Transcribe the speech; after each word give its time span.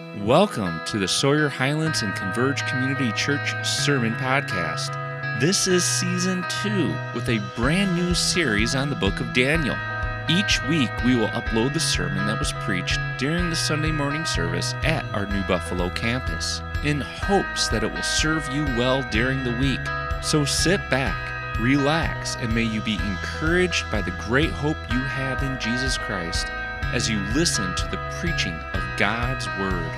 Welcome 0.00 0.80
to 0.86 0.98
the 0.98 1.06
Sawyer 1.06 1.48
Highlands 1.50 2.00
and 2.02 2.14
Converge 2.14 2.66
Community 2.66 3.12
Church 3.12 3.54
Sermon 3.66 4.14
Podcast. 4.14 4.90
This 5.40 5.66
is 5.66 5.84
season 5.84 6.42
two 6.62 6.94
with 7.14 7.28
a 7.28 7.38
brand 7.54 7.94
new 7.94 8.14
series 8.14 8.74
on 8.74 8.88
the 8.88 8.96
book 8.96 9.20
of 9.20 9.34
Daniel. 9.34 9.76
Each 10.28 10.62
week, 10.68 10.90
we 11.04 11.16
will 11.16 11.28
upload 11.28 11.74
the 11.74 11.80
sermon 11.80 12.26
that 12.26 12.38
was 12.38 12.52
preached 12.54 12.98
during 13.18 13.50
the 13.50 13.56
Sunday 13.56 13.92
morning 13.92 14.24
service 14.24 14.72
at 14.84 15.04
our 15.14 15.26
New 15.26 15.42
Buffalo 15.42 15.90
campus 15.90 16.62
in 16.82 17.02
hopes 17.02 17.68
that 17.68 17.84
it 17.84 17.92
will 17.92 18.02
serve 18.02 18.48
you 18.48 18.64
well 18.78 19.06
during 19.10 19.44
the 19.44 19.56
week. 19.58 19.80
So 20.22 20.46
sit 20.46 20.80
back, 20.88 21.58
relax, 21.60 22.36
and 22.36 22.54
may 22.54 22.64
you 22.64 22.80
be 22.80 22.94
encouraged 22.94 23.90
by 23.90 24.00
the 24.00 24.16
great 24.26 24.50
hope 24.50 24.78
you 24.90 25.00
have 25.00 25.42
in 25.42 25.60
Jesus 25.60 25.98
Christ 25.98 26.46
as 26.92 27.08
you 27.08 27.18
listen 27.34 27.74
to 27.76 27.86
the 27.88 27.98
preaching 28.18 28.54
of 28.54 28.89
God's 29.00 29.46
Word. 29.58 29.90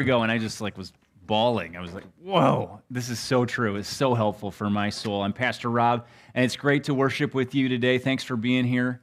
ago 0.00 0.22
and 0.22 0.32
I 0.32 0.38
just 0.38 0.60
like 0.60 0.76
was 0.76 0.92
bawling. 1.26 1.76
I 1.76 1.80
was 1.80 1.94
like, 1.94 2.02
whoa, 2.20 2.80
this 2.90 3.08
is 3.08 3.20
so 3.20 3.44
true. 3.44 3.76
It's 3.76 3.88
so 3.88 4.14
helpful 4.14 4.50
for 4.50 4.68
my 4.68 4.90
soul. 4.90 5.22
I'm 5.22 5.32
Pastor 5.32 5.70
Rob, 5.70 6.08
and 6.34 6.44
it's 6.44 6.56
great 6.56 6.82
to 6.84 6.94
worship 6.94 7.32
with 7.32 7.54
you 7.54 7.68
today. 7.68 7.98
Thanks 7.98 8.24
for 8.24 8.34
being 8.34 8.64
here. 8.64 9.00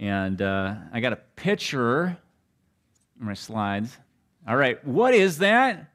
And 0.00 0.42
uh, 0.42 0.74
I 0.92 0.98
got 0.98 1.12
a 1.12 1.20
picture 1.36 2.18
in 3.20 3.26
my 3.26 3.34
slides. 3.34 3.96
All 4.48 4.56
right, 4.56 4.84
what 4.84 5.14
is 5.14 5.38
that? 5.38 5.88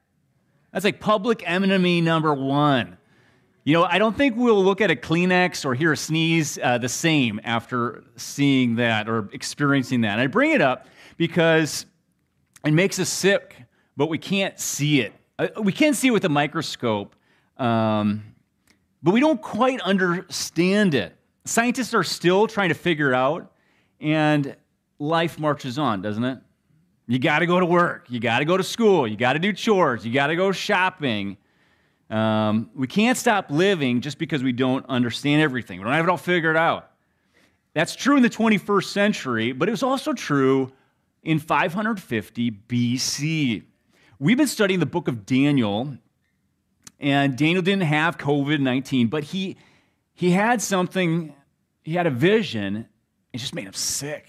That's 0.72 0.86
like 0.86 1.00
public 1.00 1.42
enemy 1.46 2.00
number 2.00 2.32
one. 2.32 2.96
You 3.70 3.76
know, 3.76 3.84
I 3.84 3.98
don't 3.98 4.16
think 4.16 4.34
we'll 4.36 4.64
look 4.64 4.80
at 4.80 4.90
a 4.90 4.96
Kleenex 4.96 5.64
or 5.64 5.76
hear 5.76 5.92
a 5.92 5.96
sneeze 5.96 6.58
uh, 6.60 6.78
the 6.78 6.88
same 6.88 7.40
after 7.44 8.02
seeing 8.16 8.74
that 8.74 9.08
or 9.08 9.28
experiencing 9.32 10.00
that. 10.00 10.14
And 10.14 10.20
I 10.20 10.26
bring 10.26 10.50
it 10.50 10.60
up 10.60 10.88
because 11.16 11.86
it 12.64 12.72
makes 12.72 12.98
us 12.98 13.08
sick 13.08 13.54
but 13.96 14.08
we 14.08 14.18
can't 14.18 14.58
see 14.58 15.02
it. 15.02 15.12
Uh, 15.38 15.46
we 15.62 15.70
can 15.70 15.94
see 15.94 16.08
it 16.08 16.10
with 16.10 16.24
a 16.24 16.28
microscope, 16.28 17.14
um, 17.58 18.24
but 19.04 19.14
we 19.14 19.20
don't 19.20 19.40
quite 19.40 19.80
understand 19.82 20.94
it. 20.94 21.16
Scientists 21.44 21.94
are 21.94 22.02
still 22.02 22.48
trying 22.48 22.70
to 22.70 22.74
figure 22.74 23.14
out, 23.14 23.52
and 24.00 24.56
life 24.98 25.38
marches 25.38 25.78
on, 25.78 26.02
doesn't 26.02 26.24
it? 26.24 26.40
You 27.06 27.20
got 27.20 27.38
to 27.38 27.46
go 27.46 27.60
to 27.60 27.66
work. 27.66 28.06
You 28.08 28.18
got 28.18 28.40
to 28.40 28.44
go 28.44 28.56
to 28.56 28.64
school. 28.64 29.06
You 29.06 29.16
got 29.16 29.34
to 29.34 29.38
do 29.38 29.52
chores. 29.52 30.04
You 30.04 30.12
got 30.12 30.26
to 30.26 30.34
go 30.34 30.50
shopping. 30.50 31.36
Um, 32.10 32.70
we 32.74 32.88
can't 32.88 33.16
stop 33.16 33.50
living 33.50 34.00
just 34.00 34.18
because 34.18 34.42
we 34.42 34.52
don't 34.52 34.84
understand 34.88 35.42
everything. 35.42 35.78
We 35.78 35.84
don't 35.84 35.92
have 35.92 36.04
it 36.04 36.10
all 36.10 36.16
figured 36.16 36.56
out. 36.56 36.90
That's 37.72 37.94
true 37.94 38.16
in 38.16 38.22
the 38.22 38.30
21st 38.30 38.84
century, 38.84 39.52
but 39.52 39.68
it 39.68 39.70
was 39.70 39.84
also 39.84 40.12
true 40.12 40.72
in 41.22 41.38
550 41.38 42.50
BC. 42.68 43.62
We've 44.18 44.36
been 44.36 44.48
studying 44.48 44.80
the 44.80 44.86
book 44.86 45.06
of 45.06 45.24
Daniel, 45.24 45.96
and 46.98 47.38
Daniel 47.38 47.62
didn't 47.62 47.84
have 47.84 48.18
COVID 48.18 48.58
19, 48.58 49.06
but 49.06 49.24
he, 49.24 49.56
he 50.12 50.32
had 50.32 50.60
something, 50.60 51.32
he 51.84 51.94
had 51.94 52.08
a 52.08 52.10
vision, 52.10 52.88
it 53.32 53.38
just 53.38 53.54
made 53.54 53.66
him 53.66 53.72
sick. 53.72 54.26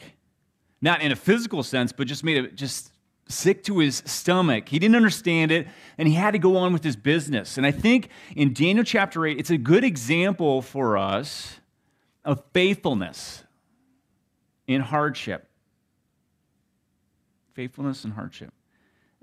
Not 0.83 1.01
in 1.01 1.11
a 1.11 1.15
physical 1.15 1.63
sense, 1.63 1.91
but 1.91 2.05
just 2.07 2.23
made 2.23 2.37
him 2.37 2.51
just 2.55 2.91
sick 3.31 3.63
to 3.63 3.79
his 3.79 4.03
stomach. 4.05 4.69
He 4.69 4.79
didn't 4.79 4.95
understand 4.95 5.51
it, 5.51 5.67
and 5.97 6.07
he 6.07 6.13
had 6.13 6.31
to 6.31 6.39
go 6.39 6.57
on 6.57 6.73
with 6.73 6.83
his 6.83 6.95
business. 6.95 7.57
And 7.57 7.65
I 7.65 7.71
think 7.71 8.09
in 8.35 8.53
Daniel 8.53 8.83
chapter 8.83 9.25
8, 9.25 9.39
it's 9.39 9.49
a 9.49 9.57
good 9.57 9.83
example 9.83 10.61
for 10.61 10.97
us 10.97 11.59
of 12.23 12.43
faithfulness 12.53 13.43
in 14.67 14.81
hardship. 14.81 15.49
Faithfulness 17.53 18.03
and 18.03 18.13
hardship. 18.13 18.53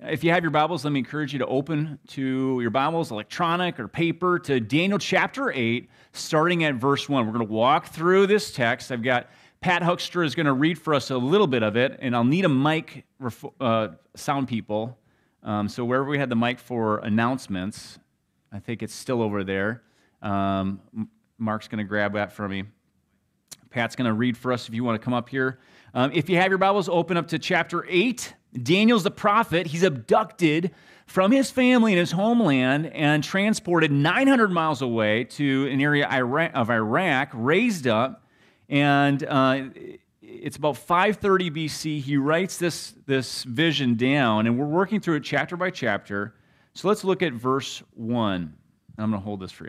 If 0.00 0.22
you 0.22 0.30
have 0.30 0.44
your 0.44 0.52
Bibles, 0.52 0.84
let 0.84 0.92
me 0.92 1.00
encourage 1.00 1.32
you 1.32 1.40
to 1.40 1.46
open 1.46 1.98
to 2.08 2.60
your 2.60 2.70
Bibles, 2.70 3.10
electronic 3.10 3.80
or 3.80 3.88
paper, 3.88 4.38
to 4.40 4.60
Daniel 4.60 4.98
chapter 4.98 5.50
8, 5.50 5.90
starting 6.12 6.62
at 6.62 6.76
verse 6.76 7.08
1. 7.08 7.26
We're 7.26 7.32
going 7.32 7.44
to 7.44 7.52
walk 7.52 7.88
through 7.88 8.28
this 8.28 8.52
text. 8.52 8.92
I've 8.92 9.02
got 9.02 9.28
Pat 9.60 9.82
Huckstra 9.82 10.24
is 10.24 10.34
going 10.34 10.46
to 10.46 10.52
read 10.52 10.78
for 10.78 10.94
us 10.94 11.10
a 11.10 11.18
little 11.18 11.46
bit 11.46 11.62
of 11.62 11.76
it, 11.76 11.98
and 12.00 12.14
I'll 12.14 12.24
need 12.24 12.44
a 12.44 12.48
mic, 12.48 13.04
uh, 13.60 13.88
sound 14.14 14.48
people. 14.48 14.98
Um, 15.42 15.68
so 15.68 15.84
wherever 15.84 16.04
we 16.04 16.18
had 16.18 16.28
the 16.28 16.36
mic 16.36 16.60
for 16.60 16.98
announcements, 16.98 17.98
I 18.52 18.60
think 18.60 18.82
it's 18.82 18.94
still 18.94 19.20
over 19.20 19.42
there. 19.42 19.82
Um, 20.22 20.80
Mark's 21.38 21.68
going 21.68 21.78
to 21.78 21.84
grab 21.84 22.14
that 22.14 22.32
for 22.32 22.48
me. 22.48 22.64
Pat's 23.70 23.96
going 23.96 24.06
to 24.06 24.14
read 24.14 24.36
for 24.36 24.52
us 24.52 24.68
if 24.68 24.74
you 24.74 24.84
want 24.84 25.00
to 25.00 25.04
come 25.04 25.14
up 25.14 25.28
here. 25.28 25.58
Um, 25.92 26.10
if 26.14 26.28
you 26.30 26.36
have 26.36 26.50
your 26.50 26.58
Bibles, 26.58 26.88
open 26.88 27.16
up 27.16 27.28
to 27.28 27.38
chapter 27.38 27.84
8. 27.88 28.34
Daniel's 28.62 29.02
the 29.02 29.10
prophet. 29.10 29.66
He's 29.66 29.82
abducted 29.82 30.70
from 31.06 31.32
his 31.32 31.50
family 31.50 31.92
and 31.92 31.98
his 31.98 32.12
homeland 32.12 32.86
and 32.86 33.22
transported 33.22 33.90
900 33.92 34.50
miles 34.50 34.82
away 34.82 35.24
to 35.24 35.68
an 35.70 35.80
area 35.80 36.06
of 36.54 36.70
Iraq, 36.70 37.30
raised 37.34 37.86
up, 37.86 38.24
and 38.68 39.24
uh, 39.24 39.64
it's 40.20 40.56
about 40.56 40.76
530 40.76 41.50
BC. 41.50 42.00
He 42.02 42.16
writes 42.16 42.58
this, 42.58 42.94
this 43.06 43.44
vision 43.44 43.94
down, 43.96 44.46
and 44.46 44.58
we're 44.58 44.66
working 44.66 45.00
through 45.00 45.16
it 45.16 45.24
chapter 45.24 45.56
by 45.56 45.70
chapter. 45.70 46.34
So 46.74 46.88
let's 46.88 47.04
look 47.04 47.22
at 47.22 47.32
verse 47.32 47.82
1. 47.94 48.54
I'm 48.98 49.10
going 49.10 49.20
to 49.20 49.24
hold 49.24 49.40
this 49.40 49.52
for 49.52 49.66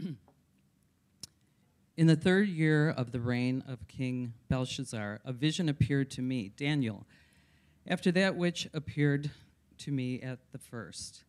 you. 0.00 0.16
In 1.96 2.08
the 2.08 2.16
third 2.16 2.48
year 2.48 2.90
of 2.90 3.12
the 3.12 3.20
reign 3.20 3.62
of 3.68 3.86
King 3.86 4.32
Belshazzar, 4.48 5.20
a 5.24 5.32
vision 5.32 5.68
appeared 5.68 6.10
to 6.12 6.22
me, 6.22 6.50
Daniel, 6.56 7.06
after 7.86 8.10
that 8.12 8.34
which 8.34 8.68
appeared 8.74 9.30
to 9.78 9.92
me 9.92 10.20
at 10.20 10.40
the 10.50 10.58
first. 10.58 11.22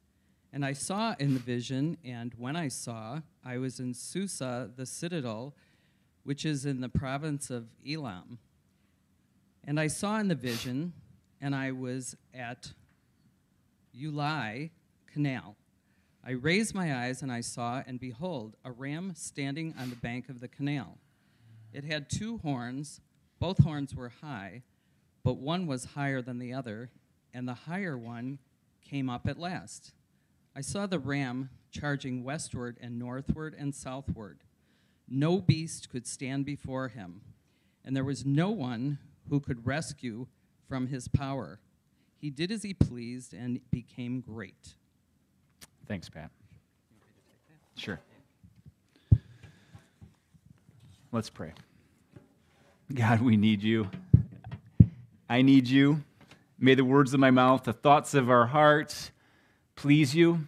And 0.56 0.66
I 0.66 0.74
saw 0.74 1.14
in 1.20 1.36
the 1.36 1.40
vision, 1.40 1.98
and 2.04 2.34
when 2.36 2.56
I 2.56 2.70
saw, 2.70 3.22
I 3.44 3.60
was 3.60 3.80
in 3.80 3.94
Susa, 3.94 4.72
the 4.76 4.88
citadel, 4.88 5.54
which 6.24 6.46
is 6.46 6.66
in 6.66 6.82
the 6.82 6.90
province 6.90 7.52
of 7.52 7.68
Elam. 7.88 8.40
And 9.64 9.80
I 9.80 9.86
saw 9.86 10.18
in 10.18 10.30
the 10.30 10.36
vision, 10.36 10.94
and 11.40 11.54
I 11.54 11.72
was 11.72 12.16
at 12.34 12.74
Ulai 13.96 14.72
Canal 15.14 15.56
I 16.28 16.32
raised 16.32 16.74
my 16.74 17.06
eyes 17.06 17.22
and 17.22 17.32
I 17.32 17.42
saw, 17.42 17.84
and 17.86 18.00
behold, 18.00 18.56
a 18.66 18.72
ram 18.72 19.14
standing 19.16 19.76
on 19.80 19.92
the 19.92 19.96
bank 19.96 20.28
of 20.28 20.40
the 20.40 20.48
canal. 20.48 20.98
It 21.72 21.84
had 21.84 22.10
two 22.10 22.40
horns, 22.40 23.00
both 23.40 23.60
horns 23.60 23.94
were 23.94 24.12
high, 24.24 24.64
but 25.24 25.38
one 25.38 25.68
was 25.68 25.86
higher 25.86 26.24
than 26.24 26.40
the 26.40 26.52
other, 26.52 26.90
and 27.32 27.48
the 27.48 27.54
higher 27.54 27.96
one 27.96 28.40
came 28.82 29.08
up 29.08 29.28
at 29.28 29.38
last. 29.38 29.94
I 30.56 30.62
saw 30.62 30.86
the 30.88 31.00
ram 31.00 31.50
charging 31.70 32.24
westward 32.24 32.78
and 32.80 32.98
northward 32.98 33.54
and 33.58 33.76
southward. 33.76 34.40
No 35.08 35.40
beast 35.40 35.90
could 35.90 36.08
stand 36.08 36.46
before 36.46 36.88
him, 36.88 37.22
and 37.84 37.96
there 37.96 38.06
was 38.06 38.26
no 38.26 38.50
one 38.52 38.98
who 39.30 39.40
could 39.40 39.68
rescue 39.68 40.28
from 40.68 40.88
his 40.88 41.08
power. 41.10 41.60
He 42.18 42.30
did 42.30 42.52
as 42.52 42.64
he 42.64 42.74
pleased 42.74 43.34
and 43.34 43.60
became 43.70 44.22
great. 44.22 44.76
Thanks, 45.86 46.10
Pat. 46.10 46.32
Sure. 47.76 48.00
Let's 51.12 51.30
pray. 51.30 51.52
God, 52.94 53.22
we 53.22 53.36
need 53.36 53.62
you. 53.62 53.90
I 55.30 55.42
need 55.42 55.68
you. 55.68 56.04
May 56.58 56.76
the 56.76 56.86
words 56.86 57.14
of 57.14 57.20
my 57.20 57.32
mouth, 57.32 57.66
the 57.66 57.74
thoughts 57.74 58.14
of 58.14 58.30
our 58.30 58.48
hearts 58.48 59.12
please 59.76 60.16
you. 60.16 60.48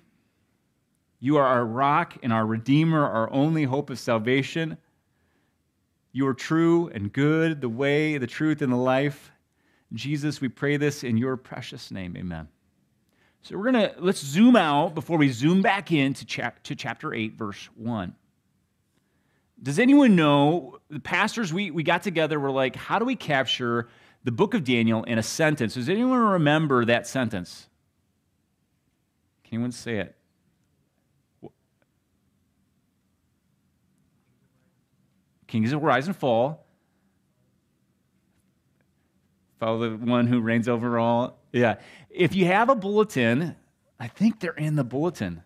You 1.19 1.37
are 1.37 1.45
our 1.45 1.65
rock 1.65 2.17
and 2.21 2.31
our 2.31 2.45
redeemer, 2.45 3.03
our 3.03 3.31
only 3.31 3.63
hope 3.63 3.89
of 3.89 3.99
salvation. 3.99 4.77
You 6.11 6.27
are 6.27 6.33
true 6.33 6.89
and 6.93 7.11
good, 7.11 7.61
the 7.61 7.69
way, 7.69 8.17
the 8.17 8.27
truth, 8.27 8.61
and 8.61 8.71
the 8.71 8.77
life. 8.77 9.31
Jesus, 9.93 10.41
we 10.41 10.49
pray 10.49 10.77
this 10.77 11.03
in 11.03 11.17
your 11.17 11.37
precious 11.37 11.91
name. 11.91 12.15
Amen. 12.17 12.47
So 13.41 13.57
we're 13.57 13.71
going 13.71 13.89
to, 13.89 13.95
let's 13.99 14.23
zoom 14.23 14.55
out 14.55 14.93
before 14.93 15.17
we 15.17 15.29
zoom 15.29 15.61
back 15.61 15.91
into 15.91 16.25
chap- 16.25 16.61
to 16.63 16.75
chapter 16.75 17.13
8, 17.13 17.35
verse 17.35 17.69
1. 17.75 18.13
Does 19.61 19.79
anyone 19.79 20.15
know, 20.15 20.79
the 20.89 20.99
pastors 20.99 21.53
we, 21.53 21.71
we 21.71 21.81
got 21.81 22.03
together 22.03 22.39
were 22.39 22.51
like, 22.51 22.75
how 22.75 22.99
do 22.99 23.05
we 23.05 23.15
capture 23.15 23.87
the 24.23 24.31
book 24.31 24.53
of 24.53 24.63
Daniel 24.63 25.03
in 25.05 25.17
a 25.17 25.23
sentence? 25.23 25.75
Does 25.75 25.89
anyone 25.89 26.19
remember 26.19 26.85
that 26.85 27.07
sentence? 27.07 27.69
Can 29.47 29.55
anyone 29.55 29.71
say 29.71 29.99
it? 29.99 30.15
Kings 35.47 35.73
will 35.73 35.79
rise 35.79 36.07
and 36.07 36.15
fall. 36.15 36.65
Follow 39.57 39.89
the 39.89 40.05
one 40.05 40.27
who 40.27 40.41
reigns 40.41 40.67
over 40.67 40.99
all. 40.99 41.39
Yeah. 41.53 41.75
If 42.09 42.35
you 42.35 42.45
have 42.45 42.67
a 42.69 42.75
bulletin, 42.75 43.55
I 43.97 44.07
think 44.07 44.41
they're 44.41 44.51
in 44.51 44.75
the 44.75 44.83
bulletin. 44.83 45.43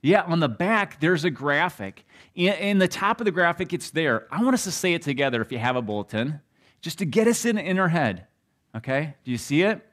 Yeah, 0.00 0.22
on 0.22 0.38
the 0.38 0.48
back, 0.48 1.00
there's 1.00 1.24
a 1.24 1.30
graphic. 1.30 2.06
In, 2.36 2.52
in, 2.54 2.78
the 2.78 2.86
top 2.86 3.20
of 3.20 3.24
the 3.24 3.32
graphic, 3.32 3.72
it's 3.72 3.90
there. 3.90 4.28
I 4.30 4.44
want 4.44 4.54
us 4.54 4.62
to 4.64 4.70
say 4.70 4.94
it 4.94 5.02
together 5.02 5.42
if 5.42 5.50
you 5.50 5.58
have 5.58 5.74
a 5.74 5.82
bulletin, 5.82 6.40
just 6.80 6.98
to 6.98 7.04
get 7.04 7.26
us 7.26 7.44
in, 7.44 7.58
in 7.58 7.80
our 7.80 7.88
head. 7.88 8.28
Okay? 8.76 9.16
Do 9.24 9.32
you 9.32 9.38
see 9.38 9.62
it? 9.62 9.84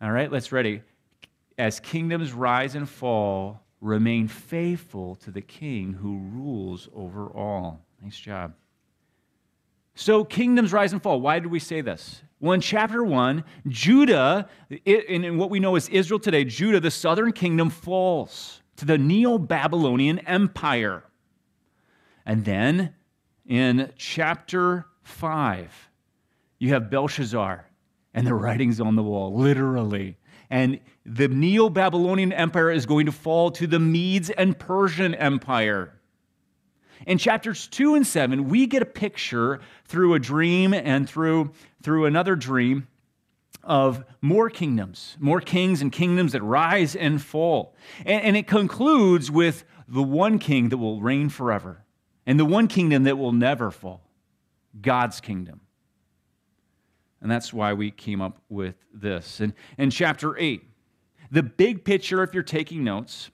All 0.00 0.10
right, 0.10 0.32
let's 0.32 0.50
ready. 0.50 0.80
As 1.58 1.80
kingdoms 1.80 2.32
rise 2.32 2.74
and 2.74 2.88
fall, 2.88 3.62
remain 3.80 4.28
faithful 4.28 5.14
to 5.16 5.30
the 5.30 5.40
king 5.40 5.94
who 5.94 6.18
rules 6.18 6.88
over 6.94 7.26
all. 7.26 7.86
Nice 8.02 8.18
job. 8.18 8.54
So, 9.94 10.24
kingdoms 10.24 10.72
rise 10.72 10.92
and 10.92 11.02
fall. 11.02 11.20
Why 11.20 11.38
did 11.38 11.50
we 11.50 11.58
say 11.58 11.80
this? 11.80 12.22
Well, 12.38 12.52
in 12.52 12.60
chapter 12.60 13.02
1, 13.02 13.42
Judah, 13.68 14.48
in 14.84 15.38
what 15.38 15.48
we 15.48 15.58
know 15.58 15.74
as 15.74 15.88
Israel 15.88 16.20
today, 16.20 16.44
Judah, 16.44 16.80
the 16.80 16.90
southern 16.90 17.32
kingdom, 17.32 17.70
falls 17.70 18.60
to 18.76 18.84
the 18.84 18.98
Neo 18.98 19.38
Babylonian 19.38 20.18
Empire. 20.20 21.04
And 22.26 22.44
then 22.44 22.94
in 23.46 23.90
chapter 23.96 24.84
5, 25.04 25.90
you 26.58 26.70
have 26.74 26.90
Belshazzar 26.90 27.64
and 28.12 28.26
the 28.26 28.34
writings 28.34 28.82
on 28.82 28.96
the 28.96 29.02
wall, 29.02 29.34
literally. 29.34 30.18
And 30.50 30.80
the 31.06 31.28
Neo 31.28 31.68
Babylonian 31.68 32.32
Empire 32.32 32.70
is 32.70 32.84
going 32.84 33.06
to 33.06 33.12
fall 33.12 33.52
to 33.52 33.66
the 33.68 33.78
Medes 33.78 34.28
and 34.30 34.58
Persian 34.58 35.14
Empire. 35.14 35.92
In 37.06 37.18
chapters 37.18 37.68
2 37.68 37.94
and 37.94 38.06
7, 38.06 38.48
we 38.48 38.66
get 38.66 38.82
a 38.82 38.86
picture 38.86 39.60
through 39.84 40.14
a 40.14 40.18
dream 40.18 40.74
and 40.74 41.08
through, 41.08 41.52
through 41.82 42.06
another 42.06 42.34
dream 42.34 42.88
of 43.62 44.04
more 44.20 44.50
kingdoms, 44.50 45.16
more 45.20 45.40
kings 45.40 45.80
and 45.80 45.92
kingdoms 45.92 46.32
that 46.32 46.42
rise 46.42 46.96
and 46.96 47.22
fall. 47.22 47.76
And, 48.04 48.24
and, 48.24 48.36
it 48.36 48.46
concludes 48.46 49.30
with 49.30 49.64
the 49.88 50.02
one 50.02 50.38
king 50.38 50.68
that 50.70 50.78
will 50.78 51.00
reign 51.00 51.28
forever 51.28 51.84
and 52.26 52.38
the 52.38 52.44
one 52.44 52.68
kingdom 52.68 53.04
that 53.04 53.18
will 53.18 53.32
never 53.32 53.70
fall 53.70 54.08
God's 54.80 55.20
kingdom. 55.20 55.60
And 57.20 57.30
that's 57.30 57.52
why 57.52 57.72
we 57.72 57.90
came 57.90 58.20
up 58.20 58.40
with 58.48 58.76
this. 58.92 59.40
And 59.40 59.52
in 59.78 59.90
chapter 59.90 60.36
8, 60.38 60.62
the 61.30 61.42
big 61.42 61.84
picture, 61.84 62.22
if 62.22 62.34
you're 62.34 62.42
taking 62.42 62.84
notes, 62.84 63.30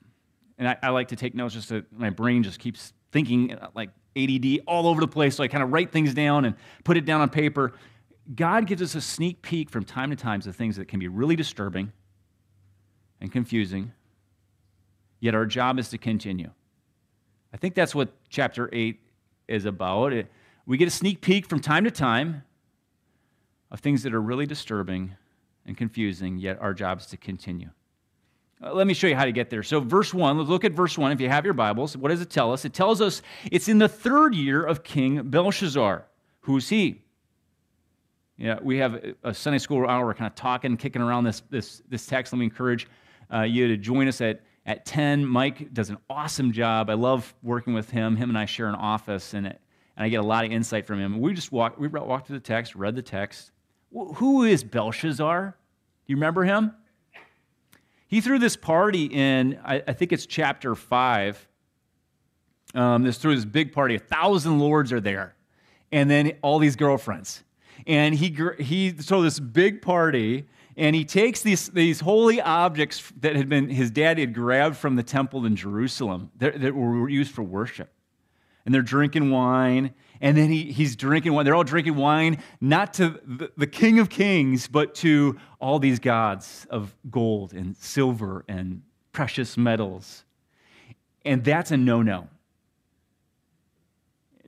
and 0.57 0.67
I, 0.67 0.77
I 0.81 0.89
like 0.89 1.09
to 1.09 1.15
take 1.15 1.35
notes 1.35 1.53
just 1.53 1.67
so 1.67 1.83
my 1.91 2.09
brain 2.09 2.43
just 2.43 2.59
keeps 2.59 2.93
thinking 3.11 3.53
uh, 3.53 3.69
like 3.75 3.89
ADD 4.15 4.61
all 4.67 4.87
over 4.87 5.01
the 5.01 5.07
place. 5.07 5.35
So 5.35 5.43
I 5.43 5.47
kind 5.47 5.63
of 5.63 5.71
write 5.71 5.91
things 5.91 6.13
down 6.13 6.45
and 6.45 6.55
put 6.83 6.97
it 6.97 7.05
down 7.05 7.21
on 7.21 7.29
paper. 7.29 7.73
God 8.35 8.67
gives 8.67 8.81
us 8.81 8.95
a 8.95 9.01
sneak 9.01 9.41
peek 9.41 9.69
from 9.69 9.83
time 9.83 10.09
to 10.09 10.15
time 10.15 10.41
of 10.45 10.55
things 10.55 10.77
that 10.77 10.87
can 10.87 10.99
be 10.99 11.07
really 11.07 11.35
disturbing 11.35 11.91
and 13.19 13.31
confusing, 13.31 13.91
yet 15.19 15.35
our 15.35 15.45
job 15.45 15.79
is 15.79 15.89
to 15.89 15.97
continue. 15.97 16.49
I 17.53 17.57
think 17.57 17.75
that's 17.75 17.93
what 17.93 18.13
chapter 18.29 18.69
8 18.73 18.99
is 19.47 19.65
about. 19.65 20.13
It, 20.13 20.31
we 20.65 20.77
get 20.77 20.87
a 20.87 20.91
sneak 20.91 21.21
peek 21.21 21.45
from 21.45 21.59
time 21.59 21.83
to 21.83 21.91
time 21.91 22.43
of 23.71 23.79
things 23.79 24.03
that 24.03 24.13
are 24.13 24.21
really 24.21 24.45
disturbing 24.45 25.15
and 25.65 25.77
confusing, 25.77 26.37
yet 26.37 26.59
our 26.61 26.73
job 26.73 26.99
is 26.99 27.05
to 27.07 27.17
continue. 27.17 27.69
Uh, 28.63 28.73
let 28.73 28.87
me 28.87 28.93
show 28.93 29.07
you 29.07 29.15
how 29.15 29.25
to 29.25 29.31
get 29.31 29.49
there. 29.49 29.63
So, 29.63 29.79
verse 29.79 30.13
1, 30.13 30.37
let's 30.37 30.49
look 30.49 30.63
at 30.63 30.71
verse 30.71 30.97
1 30.97 31.11
if 31.11 31.19
you 31.19 31.27
have 31.27 31.43
your 31.43 31.53
Bibles. 31.53 31.97
What 31.97 32.09
does 32.09 32.21
it 32.21 32.29
tell 32.29 32.53
us? 32.53 32.65
It 32.65 32.73
tells 32.73 33.01
us 33.01 33.21
it's 33.51 33.67
in 33.67 33.77
the 33.77 33.89
third 33.89 34.35
year 34.35 34.63
of 34.63 34.83
King 34.83 35.21
Belshazzar. 35.23 36.05
Who's 36.41 36.69
he? 36.69 37.01
Yeah, 38.37 38.59
we 38.61 38.77
have 38.77 39.03
a 39.23 39.33
Sunday 39.33 39.59
school 39.59 39.87
hour. 39.87 40.05
We're 40.05 40.13
kind 40.13 40.29
of 40.29 40.35
talking, 40.35 40.77
kicking 40.77 41.01
around 41.01 41.25
this, 41.25 41.41
this, 41.49 41.81
this 41.89 42.05
text. 42.05 42.31
Let 42.31 42.39
me 42.39 42.45
encourage 42.45 42.87
uh, 43.33 43.41
you 43.41 43.67
to 43.67 43.77
join 43.77 44.07
us 44.07 44.21
at, 44.21 44.41
at 44.65 44.85
10. 44.85 45.25
Mike 45.25 45.73
does 45.73 45.89
an 45.89 45.97
awesome 46.09 46.51
job. 46.51 46.89
I 46.89 46.93
love 46.93 47.33
working 47.43 47.73
with 47.73 47.89
him. 47.89 48.15
Him 48.15 48.29
and 48.29 48.37
I 48.37 48.45
share 48.45 48.67
an 48.67 48.75
office, 48.75 49.33
and, 49.33 49.47
it, 49.47 49.61
and 49.97 50.05
I 50.05 50.09
get 50.09 50.17
a 50.17 50.25
lot 50.25 50.45
of 50.45 50.51
insight 50.51 50.85
from 50.85 50.99
him. 50.99 51.19
We 51.19 51.33
just 51.33 51.51
walked, 51.51 51.79
we 51.79 51.87
walked 51.87 52.27
through 52.27 52.39
the 52.39 52.45
text, 52.45 52.75
read 52.75 52.95
the 52.95 53.01
text. 53.01 53.51
Who 53.91 54.43
is 54.43 54.63
Belshazzar? 54.63 55.55
Do 56.05 56.11
you 56.11 56.15
remember 56.15 56.43
him? 56.43 56.73
He 58.13 58.21
threw 58.21 58.37
this 58.37 58.55
party 58.55 59.05
in, 59.05 59.59
I, 59.65 59.81
I 59.87 59.93
think 59.93 60.13
it's 60.13 60.27
chapter 60.27 60.75
5. 60.75 61.47
Um, 62.75 63.01
this 63.01 63.17
threw 63.17 63.33
this 63.33 63.43
big 63.43 63.73
party. 63.73 63.95
A 63.95 63.99
thousand 63.99 64.59
lords 64.59 64.93
are 64.93 65.01
there. 65.01 65.33
And 65.91 66.11
then 66.11 66.33
all 66.43 66.59
these 66.59 66.75
girlfriends. 66.75 67.43
And 67.87 68.13
he, 68.13 68.27
he 68.59 68.91
threw 68.91 69.23
this 69.23 69.39
big 69.39 69.81
party, 69.81 70.45
and 70.77 70.95
he 70.95 71.05
takes 71.05 71.41
these, 71.41 71.69
these 71.69 72.01
holy 72.01 72.39
objects 72.39 73.11
that 73.19 73.35
had 73.35 73.49
been 73.49 73.67
his 73.67 73.89
dad 73.89 74.19
had 74.19 74.35
grabbed 74.35 74.77
from 74.77 74.95
the 74.95 75.01
temple 75.01 75.47
in 75.47 75.55
Jerusalem 75.55 76.29
that, 76.37 76.61
that 76.61 76.75
were 76.75 77.09
used 77.09 77.33
for 77.33 77.41
worship. 77.41 77.91
And 78.63 78.75
they're 78.75 78.83
drinking 78.83 79.31
wine, 79.31 79.91
and 80.23 80.37
then 80.37 80.49
he, 80.49 80.71
he's 80.71 80.95
drinking 80.95 81.33
wine. 81.33 81.43
They're 81.43 81.53
all 81.53 81.65
drinking 81.65 81.97
wine, 81.97 82.37
not 82.61 82.93
to 82.93 83.19
the, 83.25 83.51
the 83.57 83.67
King 83.67 83.99
of 83.99 84.09
Kings, 84.09 84.69
but 84.69 84.95
to 84.95 85.37
all 85.59 85.79
these 85.79 85.99
gods 85.99 86.65
of 86.69 86.95
gold 87.11 87.51
and 87.51 87.75
silver 87.75 88.45
and 88.47 88.83
precious 89.11 89.57
metals. 89.57 90.23
And 91.25 91.43
that's 91.43 91.71
a 91.71 91.77
no 91.77 92.01
no. 92.01 92.29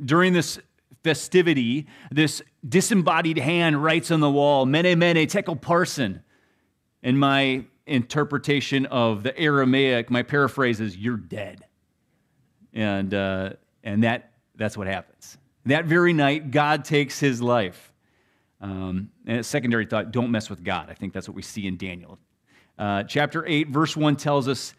During 0.03 0.31
this 0.31 0.59
festivity, 1.03 1.87
this 2.09 2.41
disembodied 2.67 3.37
hand 3.37 3.83
writes 3.83 4.11
on 4.11 4.21
the 4.21 4.31
wall, 4.31 4.65
Mene, 4.65 4.97
Mene, 4.97 5.27
Tekel 5.27 5.57
Parsin. 5.57 6.21
In 7.03 7.17
my 7.17 7.65
interpretation 7.85 8.85
of 8.85 9.23
the 9.23 9.37
Aramaic, 9.37 10.09
my 10.09 10.23
paraphrase 10.23 10.79
is, 10.79 10.95
You're 10.95 11.17
dead. 11.17 11.65
And, 12.73 13.13
uh, 13.13 13.49
and 13.83 14.05
that, 14.05 14.31
that's 14.55 14.77
what 14.77 14.87
happens. 14.87 15.37
That 15.65 15.85
very 15.85 16.13
night, 16.13 16.51
God 16.51 16.85
takes 16.85 17.19
his 17.19 17.41
life. 17.41 17.91
Um, 18.61 19.09
and 19.25 19.39
a 19.39 19.43
secondary 19.43 19.85
thought, 19.85 20.11
don't 20.11 20.31
mess 20.31 20.49
with 20.49 20.63
God. 20.63 20.89
I 20.89 20.93
think 20.93 21.13
that's 21.13 21.27
what 21.27 21.35
we 21.35 21.41
see 21.41 21.67
in 21.67 21.77
Daniel. 21.77 22.19
Uh, 22.77 23.03
chapter 23.03 23.45
8, 23.45 23.69
verse 23.69 23.95
1 23.95 24.15
tells 24.15 24.47
us 24.47 24.73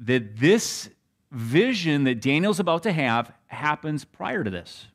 that 0.00 0.36
this 0.36 0.90
vision 1.30 2.04
that 2.04 2.20
Daniel's 2.20 2.60
about 2.60 2.82
to 2.84 2.92
have 2.92 3.32
happens 3.46 4.04
prior 4.04 4.44
to 4.44 4.50
this. 4.50 4.86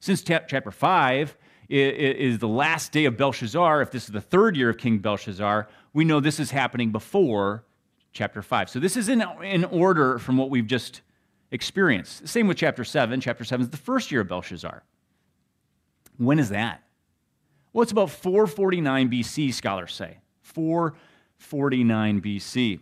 Since 0.00 0.22
t- 0.22 0.36
chapter 0.48 0.70
5 0.70 1.36
is 1.68 2.38
the 2.38 2.48
last 2.48 2.90
day 2.92 3.04
of 3.04 3.16
Belshazzar, 3.16 3.82
if 3.82 3.90
this 3.90 4.04
is 4.04 4.10
the 4.10 4.20
third 4.20 4.56
year 4.56 4.70
of 4.70 4.78
King 4.78 4.98
Belshazzar, 4.98 5.68
we 5.92 6.04
know 6.04 6.18
this 6.18 6.40
is 6.40 6.50
happening 6.50 6.90
before 6.90 7.64
chapter 8.12 8.42
5. 8.42 8.70
So 8.70 8.80
this 8.80 8.96
is 8.96 9.08
in, 9.08 9.22
in 9.42 9.64
order 9.64 10.18
from 10.18 10.36
what 10.36 10.50
we've 10.50 10.66
just 10.66 11.02
experience. 11.50 12.22
Same 12.24 12.46
with 12.46 12.56
chapter 12.56 12.84
7. 12.84 13.20
Chapter 13.20 13.44
7 13.44 13.64
is 13.64 13.70
the 13.70 13.76
first 13.76 14.10
year 14.10 14.20
of 14.20 14.28
Belshazzar. 14.28 14.82
When 16.18 16.38
is 16.38 16.50
that? 16.50 16.82
Well, 17.72 17.82
it's 17.82 17.92
about 17.92 18.10
449 18.10 19.10
BC, 19.10 19.54
scholars 19.54 19.94
say. 19.94 20.18
449 20.42 22.20
BC. 22.20 22.80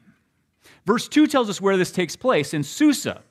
Verse 0.84 1.08
2 1.08 1.26
tells 1.26 1.48
us 1.48 1.60
where 1.60 1.76
this 1.76 1.90
takes 1.90 2.16
place 2.16 2.54
in 2.54 2.62
Susa. 2.62 3.22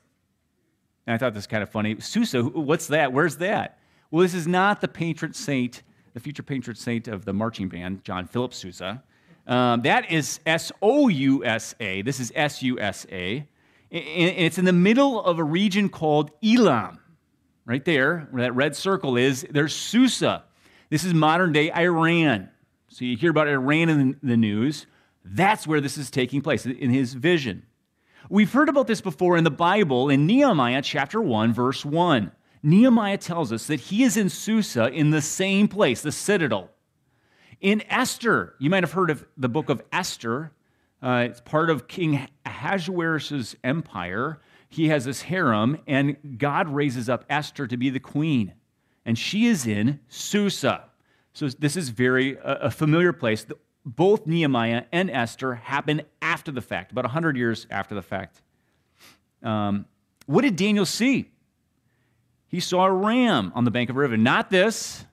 And 1.06 1.14
I 1.14 1.18
thought 1.18 1.34
this 1.34 1.42
was 1.42 1.46
kind 1.46 1.62
of 1.62 1.70
funny. 1.70 1.98
Susa, 2.00 2.42
what's 2.42 2.86
that? 2.88 3.12
Where's 3.12 3.36
that? 3.36 3.78
Well, 4.10 4.22
this 4.22 4.34
is 4.34 4.46
not 4.46 4.80
the 4.80 4.88
patron 4.88 5.34
saint, 5.34 5.82
the 6.14 6.20
future 6.20 6.42
patron 6.42 6.76
saint 6.76 7.08
of 7.08 7.24
the 7.24 7.32
marching 7.32 7.68
band, 7.68 8.04
John 8.04 8.26
Philip 8.26 8.54
Sousa. 8.54 9.02
Um, 9.46 9.82
that 9.82 10.10
is 10.10 10.40
S 10.46 10.70
O 10.82 11.08
U 11.08 11.44
S 11.44 11.74
A. 11.80 12.02
This 12.02 12.20
is 12.20 12.32
S 12.34 12.62
U 12.62 12.78
S 12.78 13.06
A. 13.10 13.46
And 13.90 14.04
it's 14.36 14.58
in 14.58 14.64
the 14.64 14.72
middle 14.72 15.22
of 15.22 15.38
a 15.38 15.44
region 15.44 15.88
called 15.88 16.30
Elam. 16.42 16.98
Right 17.64 17.84
there, 17.84 18.28
where 18.30 18.42
that 18.42 18.54
red 18.54 18.74
circle 18.74 19.16
is, 19.16 19.46
there's 19.50 19.74
Susa. 19.74 20.44
This 20.88 21.04
is 21.04 21.12
modern 21.12 21.52
day 21.52 21.70
Iran. 21.70 22.48
So 22.88 23.04
you 23.04 23.16
hear 23.16 23.30
about 23.30 23.48
Iran 23.48 23.90
in 23.90 24.16
the 24.22 24.38
news. 24.38 24.86
That's 25.22 25.66
where 25.66 25.80
this 25.80 25.98
is 25.98 26.10
taking 26.10 26.40
place 26.40 26.64
in 26.64 26.90
his 26.90 27.12
vision. 27.12 27.64
We've 28.30 28.52
heard 28.52 28.70
about 28.70 28.86
this 28.86 29.02
before 29.02 29.36
in 29.36 29.44
the 29.44 29.50
Bible 29.50 30.08
in 30.08 30.26
Nehemiah 30.26 30.82
chapter 30.82 31.20
1, 31.20 31.52
verse 31.52 31.84
1. 31.84 32.32
Nehemiah 32.62 33.18
tells 33.18 33.52
us 33.52 33.66
that 33.66 33.80
he 33.80 34.02
is 34.02 34.16
in 34.16 34.28
Susa 34.28 34.88
in 34.88 35.10
the 35.10 35.22
same 35.22 35.68
place, 35.68 36.02
the 36.02 36.12
citadel. 36.12 36.70
In 37.60 37.82
Esther, 37.88 38.54
you 38.58 38.70
might 38.70 38.82
have 38.82 38.92
heard 38.92 39.10
of 39.10 39.26
the 39.36 39.48
book 39.48 39.68
of 39.68 39.82
Esther. 39.92 40.52
Uh, 41.02 41.26
it's 41.28 41.40
part 41.40 41.70
of 41.70 41.86
King 41.86 42.28
Ahasuerus' 42.44 43.54
empire. 43.62 44.40
He 44.68 44.88
has 44.88 45.04
this 45.04 45.22
harem, 45.22 45.78
and 45.86 46.38
God 46.38 46.68
raises 46.68 47.08
up 47.08 47.24
Esther 47.30 47.66
to 47.66 47.76
be 47.76 47.90
the 47.90 48.00
queen. 48.00 48.54
And 49.06 49.16
she 49.16 49.46
is 49.46 49.66
in 49.66 50.00
Susa. 50.08 50.84
So 51.32 51.48
this 51.48 51.76
is 51.76 51.88
very 51.90 52.38
uh, 52.38 52.56
a 52.62 52.70
familiar 52.70 53.12
place. 53.12 53.46
Both 53.84 54.26
Nehemiah 54.26 54.84
and 54.92 55.08
Esther 55.10 55.54
happen 55.54 56.02
after 56.20 56.50
the 56.50 56.60
fact, 56.60 56.92
about 56.92 57.04
100 57.04 57.36
years 57.36 57.66
after 57.70 57.94
the 57.94 58.02
fact. 58.02 58.42
Um, 59.42 59.86
what 60.26 60.42
did 60.42 60.56
Daniel 60.56 60.84
see? 60.84 61.30
He 62.48 62.60
saw 62.60 62.84
a 62.84 62.92
ram 62.92 63.52
on 63.54 63.64
the 63.64 63.70
bank 63.70 63.88
of 63.88 63.96
a 63.96 64.00
river. 64.00 64.16
Not 64.16 64.50
this, 64.50 65.06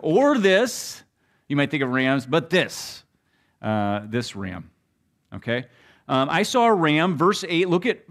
or 0.00 0.38
this. 0.38 1.02
You 1.46 1.56
might 1.56 1.70
think 1.70 1.82
of 1.82 1.90
rams, 1.90 2.26
but 2.26 2.50
this 2.50 3.04
uh, 3.62 4.02
this 4.08 4.36
ram. 4.36 4.70
Okay? 5.34 5.66
Um, 6.08 6.28
I 6.30 6.42
saw 6.42 6.66
a 6.66 6.74
ram, 6.74 7.16
verse 7.16 7.44
8. 7.46 7.68
Look 7.68 7.86
at 7.86 8.04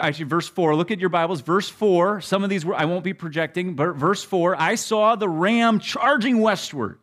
actually 0.00 0.24
verse 0.24 0.48
4 0.48 0.74
look 0.76 0.90
at 0.90 1.00
your 1.00 1.08
bibles 1.08 1.40
verse 1.40 1.68
4 1.68 2.20
some 2.20 2.44
of 2.44 2.50
these 2.50 2.64
were, 2.64 2.74
i 2.74 2.84
won't 2.84 3.04
be 3.04 3.12
projecting 3.12 3.74
but 3.74 3.94
verse 3.94 4.22
4 4.22 4.56
i 4.58 4.74
saw 4.74 5.16
the 5.16 5.28
ram 5.28 5.78
charging 5.78 6.40
westward 6.40 6.98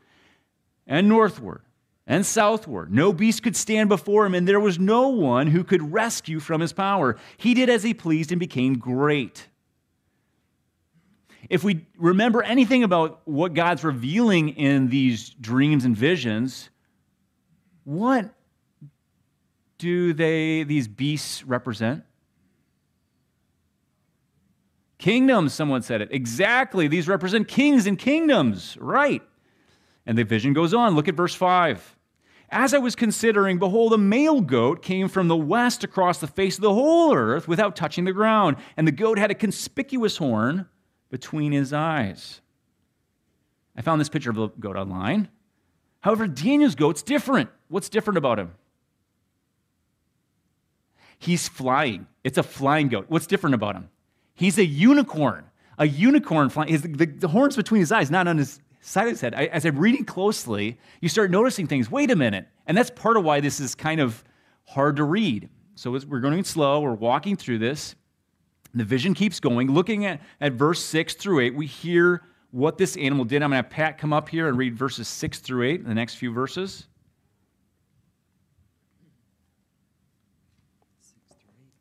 and 0.88 1.08
northward 1.08 1.62
and 2.08 2.25
southward 2.25 2.91
no 2.91 3.13
beast 3.13 3.43
could 3.43 3.55
stand 3.55 3.89
before 3.89 4.25
him 4.25 4.34
and 4.34 4.48
there 4.48 4.60
was 4.60 4.79
no 4.79 5.10
one 5.10 5.48
who 5.48 5.63
could 5.63 5.91
rescue 5.91 6.39
from 6.39 6.62
his 6.62 6.74
power 6.74 7.17
he 7.38 7.53
did 7.53 7.69
as 7.69 7.84
he 7.84 7.93
pleased 7.93 8.31
and 8.31 8.39
became 8.39 8.77
great 8.77 9.48
if 11.50 11.63
we 11.63 11.86
remember 11.98 12.41
anything 12.41 12.84
about 12.84 13.22
what 13.25 13.53
god's 13.53 13.84
revealing 13.84 14.50
in 14.50 14.89
these 14.89 15.29
dreams 15.41 15.86
and 15.86 15.96
visions 15.96 16.69
what 17.83 18.33
do 19.77 20.13
they 20.13 20.63
these 20.63 20.88
beasts 20.88 21.43
represent 21.43 22.03
Kingdoms, 25.00 25.53
someone 25.53 25.81
said 25.81 26.01
it. 26.01 26.09
Exactly. 26.12 26.88
These 26.88 27.07
represent 27.07 27.48
kings 27.48 27.88
and 27.88 27.98
kingdoms. 27.98 28.77
Right. 28.79 29.24
And 30.05 30.17
the 30.17 30.24
vision 30.24 30.53
goes 30.53 30.74
on. 30.74 30.93
Look 30.93 31.07
at 31.07 31.15
verse 31.15 31.33
5. 31.33 31.95
As 32.51 32.74
I 32.74 32.79
was 32.79 32.95
considering, 32.95 33.59
behold, 33.59 33.93
a 33.93 33.98
male 33.98 34.41
goat 34.41 34.81
came 34.81 35.07
from 35.07 35.27
the 35.27 35.38
west 35.38 35.83
across 35.83 36.19
the 36.19 36.27
face 36.27 36.57
of 36.57 36.63
the 36.63 36.74
whole 36.74 37.15
earth 37.15 37.48
without 37.48 37.75
touching 37.75 38.03
the 38.03 38.12
ground. 38.12 38.57
And 38.75 38.86
the 38.86 38.91
goat 38.91 39.17
had 39.17 39.31
a 39.31 39.36
conspicuous 39.36 40.17
horn 40.17 40.67
between 41.09 41.53
his 41.53 41.71
eyes. 41.71 42.41
I 43.75 43.81
found 43.81 44.01
this 44.01 44.09
picture 44.09 44.31
of 44.31 44.36
the 44.36 44.50
goat 44.59 44.75
online. 44.75 45.29
However, 46.01 46.27
Daniel's 46.27 46.75
goat's 46.75 47.03
different. 47.03 47.50
What's 47.69 47.89
different 47.89 48.17
about 48.17 48.39
him? 48.39 48.53
He's 51.17 51.47
flying. 51.47 52.07
It's 52.23 52.38
a 52.38 52.43
flying 52.43 52.88
goat. 52.88 53.05
What's 53.09 53.27
different 53.27 53.53
about 53.53 53.75
him? 53.75 53.89
He's 54.33 54.57
a 54.57 54.65
unicorn. 54.65 55.45
A 55.77 55.88
unicorn 55.88 56.49
flying. 56.49 56.69
His, 56.69 56.81
the, 56.81 57.05
the 57.05 57.27
horns 57.27 57.55
between 57.55 57.79
his 57.79 57.91
eyes, 57.91 58.09
not 58.09 58.27
on 58.27 58.38
his 58.38 58.59
side 58.81 59.03
of 59.03 59.11
his 59.11 59.21
head. 59.21 59.33
I, 59.35 59.45
as 59.45 59.65
I'm 59.65 59.77
reading 59.77 60.05
closely, 60.05 60.79
you 61.01 61.09
start 61.09 61.31
noticing 61.31 61.67
things. 61.67 61.91
Wait 61.91 62.11
a 62.11 62.15
minute. 62.15 62.47
And 62.65 62.77
that's 62.77 62.89
part 62.89 63.17
of 63.17 63.23
why 63.23 63.39
this 63.39 63.59
is 63.59 63.75
kind 63.75 63.99
of 63.99 64.23
hard 64.65 64.95
to 64.97 65.03
read. 65.03 65.49
So 65.75 65.97
we're 66.07 66.19
going 66.19 66.43
slow, 66.43 66.81
we're 66.81 66.93
walking 66.93 67.35
through 67.35 67.59
this. 67.59 67.95
The 68.73 68.83
vision 68.83 69.13
keeps 69.13 69.39
going. 69.39 69.71
Looking 69.71 70.05
at, 70.05 70.21
at 70.41 70.53
verse 70.53 70.83
6 70.83 71.15
through 71.15 71.39
8, 71.39 71.55
we 71.55 71.65
hear 71.65 72.21
what 72.51 72.77
this 72.77 72.97
animal 72.97 73.25
did. 73.25 73.41
I'm 73.41 73.51
going 73.51 73.63
to 73.63 73.67
have 73.67 73.69
Pat 73.69 73.97
come 73.97 74.13
up 74.13 74.29
here 74.29 74.47
and 74.47 74.57
read 74.57 74.75
verses 74.75 75.07
6 75.07 75.39
through 75.39 75.63
8, 75.63 75.88
the 75.88 75.93
next 75.93 76.15
few 76.15 76.31
verses. 76.31 76.88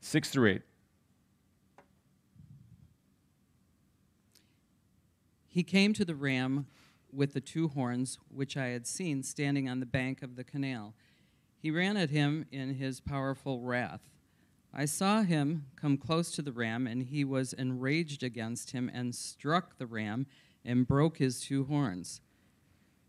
Six 0.08 0.30
through 0.30 0.52
eight. 0.52 0.62
He 5.46 5.62
came 5.62 5.92
to 5.92 6.02
the 6.02 6.14
ram 6.14 6.66
with 7.12 7.34
the 7.34 7.42
two 7.42 7.68
horns, 7.68 8.18
which 8.34 8.56
I 8.56 8.68
had 8.68 8.86
seen 8.86 9.22
standing 9.22 9.68
on 9.68 9.80
the 9.80 9.84
bank 9.84 10.22
of 10.22 10.34
the 10.34 10.44
canal. 10.44 10.94
He 11.58 11.70
ran 11.70 11.98
at 11.98 12.08
him 12.08 12.46
in 12.50 12.76
his 12.76 13.02
powerful 13.02 13.60
wrath. 13.60 14.00
I 14.72 14.86
saw 14.86 15.24
him 15.24 15.66
come 15.76 15.98
close 15.98 16.30
to 16.36 16.42
the 16.42 16.52
ram, 16.52 16.86
and 16.86 17.02
he 17.02 17.22
was 17.22 17.52
enraged 17.52 18.22
against 18.22 18.70
him 18.70 18.90
and 18.90 19.14
struck 19.14 19.76
the 19.76 19.86
ram 19.86 20.26
and 20.64 20.88
broke 20.88 21.18
his 21.18 21.38
two 21.38 21.64
horns. 21.64 22.22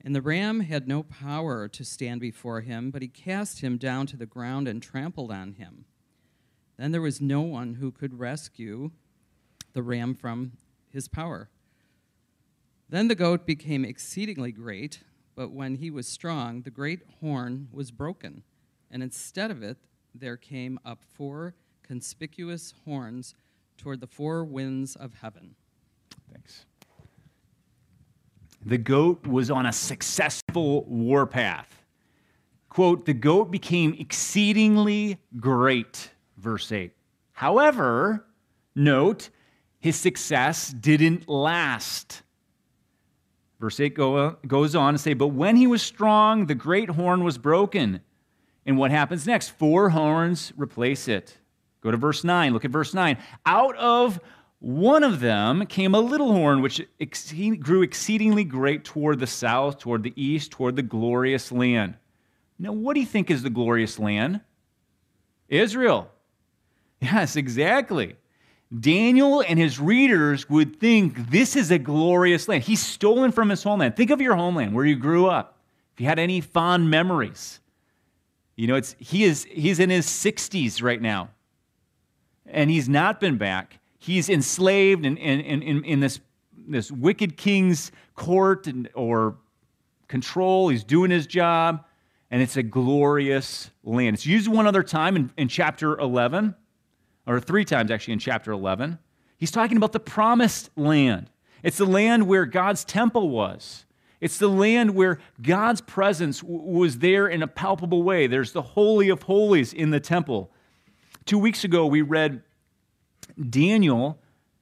And 0.04 0.14
the 0.14 0.22
ram 0.22 0.60
had 0.60 0.86
no 0.86 1.04
power 1.04 1.70
to 1.70 1.86
stand 1.86 2.20
before 2.20 2.60
him, 2.60 2.92
but 2.92 3.02
he 3.02 3.08
cast 3.08 3.62
him 3.62 3.78
down 3.78 4.06
to 4.08 4.18
the 4.18 4.26
ground 4.26 4.68
and 4.68 4.84
trampled 4.84 5.32
on 5.32 5.54
him. 5.54 5.86
Then 6.80 6.94
there 6.94 7.02
was 7.02 7.20
no 7.20 7.42
one 7.42 7.74
who 7.74 7.92
could 7.92 8.18
rescue 8.18 8.92
the 9.74 9.84
ram 9.84 10.16
from 10.16 10.54
his 10.88 11.10
power. 11.10 11.50
Then 12.88 13.10
the 13.10 13.16
goat 13.16 13.46
became 13.46 13.84
exceedingly 13.84 14.54
great, 14.54 15.02
but 15.36 15.52
when 15.52 15.76
he 15.76 15.92
was 15.92 16.08
strong, 16.08 16.62
the 16.62 16.72
great 16.72 17.02
horn 17.20 17.68
was 17.74 17.92
broken, 17.92 18.44
and 18.90 19.04
instead 19.04 19.52
of 19.52 19.62
it, 19.62 19.78
there 20.16 20.38
came 20.38 20.80
up 20.86 21.04
four 21.04 21.54
conspicuous 21.84 22.74
horns 22.86 23.36
toward 23.78 24.00
the 24.00 24.08
four 24.08 24.46
winds 24.46 24.96
of 24.96 25.16
heaven. 25.16 25.56
Thanks. 26.32 26.66
The 28.66 28.78
goat 28.78 29.28
was 29.28 29.52
on 29.52 29.66
a 29.66 29.74
successful 29.74 30.86
warpath. 30.86 31.84
Quote, 32.70 33.06
the 33.06 33.14
goat 33.14 33.52
became 33.52 33.98
exceedingly 34.00 35.18
great, 35.42 36.12
verse 36.40 36.72
8. 36.72 36.92
However, 37.34 38.26
note, 38.76 39.30
his 39.80 39.96
success 39.96 40.70
didn't 40.72 41.28
last. 41.30 42.24
Verse 43.60 43.80
8 43.80 43.94
go, 43.94 44.16
uh, 44.16 44.36
goes 44.48 44.76
on 44.76 44.94
to 44.94 44.98
say, 44.98 45.14
But 45.14 45.28
when 45.28 45.56
he 45.56 45.68
was 45.68 45.82
strong, 45.82 46.46
the 46.46 46.56
great 46.56 46.90
horn 46.90 47.24
was 47.24 47.38
broken. 47.38 48.02
And 48.66 48.78
what 48.78 48.92
happens 48.92 49.26
next? 49.26 49.50
Four 49.50 49.90
horns 49.90 50.54
replace 50.56 51.08
it. 51.08 51.38
Go 51.82 51.92
to 51.92 51.98
verse 51.98 52.24
9. 52.24 52.54
Look 52.54 52.66
at 52.66 52.72
verse 52.72 52.94
9. 52.94 53.18
Out 53.46 53.76
of 53.78 54.20
one 54.60 55.04
of 55.04 55.22
them 55.22 55.66
came 55.66 55.96
a 55.96 56.00
little 56.00 56.34
horn, 56.34 56.62
which 56.62 56.82
grew 57.60 57.82
exceedingly 57.82 58.44
great 58.44 58.84
toward 58.84 59.20
the 59.20 59.28
south, 59.28 59.80
toward 59.80 60.04
the 60.04 60.14
east, 60.22 60.52
toward 60.52 60.76
the 60.76 60.82
glorious 60.82 61.52
land. 61.52 61.96
Now, 62.58 62.74
what 62.74 62.94
do 62.94 63.00
you 63.00 63.06
think 63.06 63.32
is 63.32 63.42
the 63.42 63.50
glorious 63.50 63.98
land? 63.98 64.42
Israel. 65.48 66.12
Yes, 67.02 67.36
exactly. 67.36 68.16
Daniel 68.78 69.42
and 69.48 69.58
his 69.58 69.80
readers 69.80 70.50
would 70.50 70.80
think 70.80 71.32
this 71.32 71.56
is 71.56 71.72
a 71.72 71.80
glorious 71.80 72.48
land. 72.48 72.64
He's 72.64 72.86
stolen 72.86 73.32
from 73.32 73.50
his 73.50 73.64
homeland. 73.64 73.96
Think 73.96 74.12
of 74.12 74.22
your 74.22 74.36
homeland, 74.36 74.76
where 74.76 74.86
you 74.86 74.96
grew 74.96 75.28
up. 75.28 75.58
If 75.94 76.02
you 76.02 76.08
had 76.08 76.20
any 76.20 76.40
fond 76.40 76.90
memories, 76.90 77.60
you 78.56 78.68
know, 78.68 78.76
it's, 78.76 78.96
he 79.00 79.24
is, 79.24 79.46
he's 79.46 79.80
in 79.80 79.90
his 79.90 80.06
60s 80.06 80.84
right 80.84 81.02
now, 81.02 81.30
and 82.46 82.70
he's 82.70 82.88
not 82.88 83.20
been 83.20 83.38
back. 83.38 83.80
He's 83.98 84.30
enslaved 84.30 85.06
in, 85.06 85.18
in, 85.18 85.40
in, 85.42 85.84
in 85.84 86.00
this, 86.00 86.20
this 86.68 86.92
wicked 86.92 87.38
king's 87.38 87.92
court 88.16 88.68
and, 88.68 88.88
or 88.94 89.38
control. 90.08 90.70
He's 90.70 90.84
doing 90.84 91.10
his 91.10 91.26
job, 91.26 91.86
and 92.30 92.42
it's 92.42 92.56
a 92.56 92.64
glorious 92.64 93.72
land. 93.84 94.14
It's 94.14 94.26
used 94.28 94.48
one 94.48 94.68
other 94.68 94.84
time 94.84 95.16
in, 95.16 95.32
in 95.38 95.48
chapter 95.48 95.98
11 95.98 96.54
or 97.30 97.40
three 97.40 97.64
times 97.64 97.92
actually 97.92 98.14
in 98.14 98.20
chapter 98.20 98.52
11. 98.52 98.98
He's 99.38 99.52
talking 99.52 99.78
about 99.78 99.92
the 99.92 100.00
promised 100.00 100.72
land. 100.76 101.30
It's 101.62 101.78
the 101.78 101.86
land 101.86 102.28
where 102.28 102.46
God's 102.46 102.84
temple 102.84 103.30
was. 103.30 103.86
It's 104.20 104.40
the 104.40 104.50
land 104.50 104.96
where 104.96 105.20
God's 105.42 105.80
presence 105.80 106.42
w- 106.42 106.60
was 106.60 106.98
there 106.98 107.28
in 107.28 107.44
a 107.44 107.48
palpable 107.48 108.02
way. 108.02 108.26
There's 108.26 108.52
the 108.52 108.64
Holy 108.64 109.10
of 109.10 109.24
Holies 109.24 109.74
in 109.74 109.92
the 109.92 110.00
temple. 110.00 110.52
Two 111.26 111.38
weeks 111.38 111.64
ago, 111.64 111.86
we 111.86 112.02
read 112.02 112.42
Daniel 113.50 114.20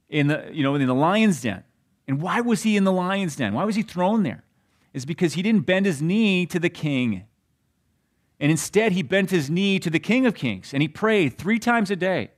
in 0.09 0.27
the, 0.27 0.50
you 0.51 0.62
know, 0.62 0.75
in 0.75 0.86
the 0.86 0.93
lion's 0.93 1.41
den. 1.41 1.63
And 2.05 2.21
why 2.21 2.41
was 2.41 2.63
he 2.63 2.75
in 2.75 2.83
the 2.83 2.91
lion's 2.91 3.38
den? 3.38 3.53
Why 3.53 3.63
was 3.63 3.75
he 3.75 3.81
thrown 3.81 4.24
there? 4.24 4.43
Is 4.93 5.05
because 5.05 5.33
he 5.33 5.41
didn't 5.41 5.65
bend 5.65 5.86
his 5.86 6.01
knee 6.01 6.45
to 6.47 6.59
the 6.59 6.69
king. 6.69 7.24
And 8.39 8.51
instead, 8.51 8.91
he 8.91 9.03
bent 9.03 9.31
his 9.31 9.50
knee 9.50 9.79
to 9.79 9.89
the 9.89 10.00
King 10.00 10.25
of 10.25 10.36
Kings 10.36 10.74
and 10.74 10.81
he 10.81 10.88
prayed 10.88 11.38
three 11.38 11.59
times 11.59 11.89
a 11.89 11.95
day. 11.95 12.31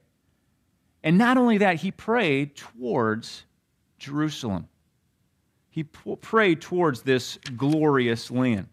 And 1.03 1.18
not 1.18 1.38
only 1.38 1.60
that, 1.60 1.77
he 1.77 1.91
prayed 1.91 2.56
towards 2.56 3.44
Jerusalem. 3.98 4.68
He 5.70 5.84
prayed 5.84 6.62
towards 6.62 7.03
this 7.03 7.38
glorious 7.56 8.29
land. 8.29 8.68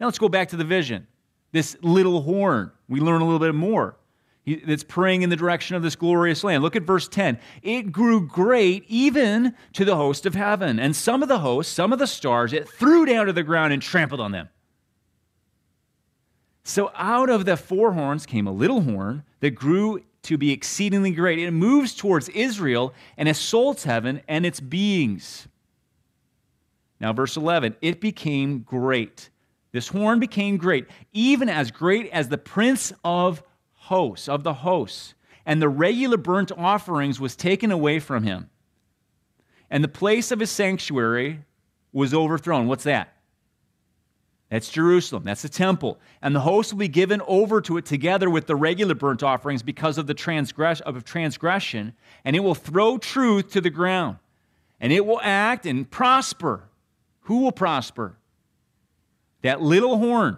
Now 0.00 0.06
let's 0.06 0.18
go 0.18 0.28
back 0.28 0.48
to 0.48 0.56
the 0.56 0.64
vision. 0.64 1.06
This 1.52 1.76
little 1.82 2.22
horn, 2.22 2.70
we 2.88 3.00
learn 3.00 3.20
a 3.20 3.24
little 3.24 3.38
bit 3.38 3.54
more. 3.54 3.96
It's 4.44 4.82
praying 4.82 5.22
in 5.22 5.30
the 5.30 5.36
direction 5.36 5.76
of 5.76 5.82
this 5.82 5.94
glorious 5.94 6.42
land. 6.42 6.62
Look 6.62 6.74
at 6.74 6.82
verse 6.82 7.06
10. 7.06 7.38
It 7.62 7.92
grew 7.92 8.26
great 8.26 8.84
even 8.88 9.54
to 9.74 9.84
the 9.84 9.94
host 9.94 10.26
of 10.26 10.34
heaven. 10.34 10.80
And 10.80 10.96
some 10.96 11.22
of 11.22 11.28
the 11.28 11.38
hosts, 11.38 11.72
some 11.72 11.92
of 11.92 11.98
the 11.98 12.06
stars, 12.06 12.52
it 12.52 12.68
threw 12.68 13.04
down 13.04 13.26
to 13.26 13.32
the 13.32 13.42
ground 13.42 13.72
and 13.72 13.80
trampled 13.80 14.20
on 14.20 14.32
them. 14.32 14.48
So 16.64 16.90
out 16.94 17.28
of 17.28 17.44
the 17.44 17.56
four 17.56 17.92
horns 17.92 18.26
came 18.26 18.46
a 18.46 18.52
little 18.52 18.80
horn 18.80 19.22
that 19.40 19.50
grew 19.50 20.02
to 20.22 20.38
be 20.38 20.52
exceedingly 20.52 21.10
great. 21.10 21.38
It 21.38 21.50
moves 21.50 21.94
towards 21.94 22.28
Israel 22.30 22.94
and 23.16 23.28
assaults 23.28 23.84
heaven 23.84 24.22
and 24.28 24.46
its 24.46 24.60
beings. 24.60 25.48
Now, 27.00 27.12
verse 27.12 27.36
11 27.36 27.76
it 27.80 28.00
became 28.00 28.60
great. 28.60 29.30
This 29.72 29.88
horn 29.88 30.20
became 30.20 30.58
great, 30.58 30.86
even 31.12 31.48
as 31.48 31.70
great 31.70 32.10
as 32.10 32.28
the 32.28 32.38
prince 32.38 32.92
of 33.04 33.42
hosts, 33.72 34.28
of 34.28 34.44
the 34.44 34.54
hosts. 34.54 35.14
And 35.44 35.60
the 35.60 35.68
regular 35.68 36.18
burnt 36.18 36.52
offerings 36.52 37.18
was 37.18 37.34
taken 37.34 37.72
away 37.72 37.98
from 37.98 38.22
him. 38.22 38.48
And 39.70 39.82
the 39.82 39.88
place 39.88 40.30
of 40.30 40.38
his 40.38 40.50
sanctuary 40.50 41.40
was 41.92 42.14
overthrown. 42.14 42.68
What's 42.68 42.84
that? 42.84 43.16
That's 44.52 44.68
Jerusalem. 44.68 45.24
That's 45.24 45.40
the 45.40 45.48
temple. 45.48 45.98
And 46.20 46.36
the 46.36 46.40
host 46.40 46.74
will 46.74 46.78
be 46.78 46.86
given 46.86 47.22
over 47.26 47.62
to 47.62 47.78
it 47.78 47.86
together 47.86 48.28
with 48.28 48.46
the 48.46 48.54
regular 48.54 48.94
burnt 48.94 49.22
offerings 49.22 49.62
because 49.62 49.96
of 49.96 50.06
the 50.06 50.12
transgress- 50.12 50.82
of 50.82 51.02
transgression, 51.04 51.94
and 52.22 52.36
it 52.36 52.40
will 52.40 52.54
throw 52.54 52.98
truth 52.98 53.50
to 53.52 53.62
the 53.62 53.70
ground. 53.70 54.18
And 54.78 54.92
it 54.92 55.06
will 55.06 55.20
act 55.22 55.64
and 55.64 55.90
prosper. 55.90 56.64
Who 57.22 57.38
will 57.38 57.52
prosper? 57.52 58.18
That 59.40 59.62
little 59.62 59.96
horn. 59.96 60.36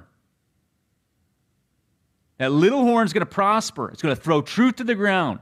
That 2.39 2.53
little 2.53 2.85
horn 2.85 3.07
is 3.07 3.13
going 3.13 3.27
to 3.27 3.27
prosper. 3.27 3.89
It's 3.89 4.01
going 4.01 4.15
to 4.15 4.23
throw 4.23 4.43
truth 4.43 4.77
to 4.77 4.85
the 4.85 4.95
ground. 4.95 5.41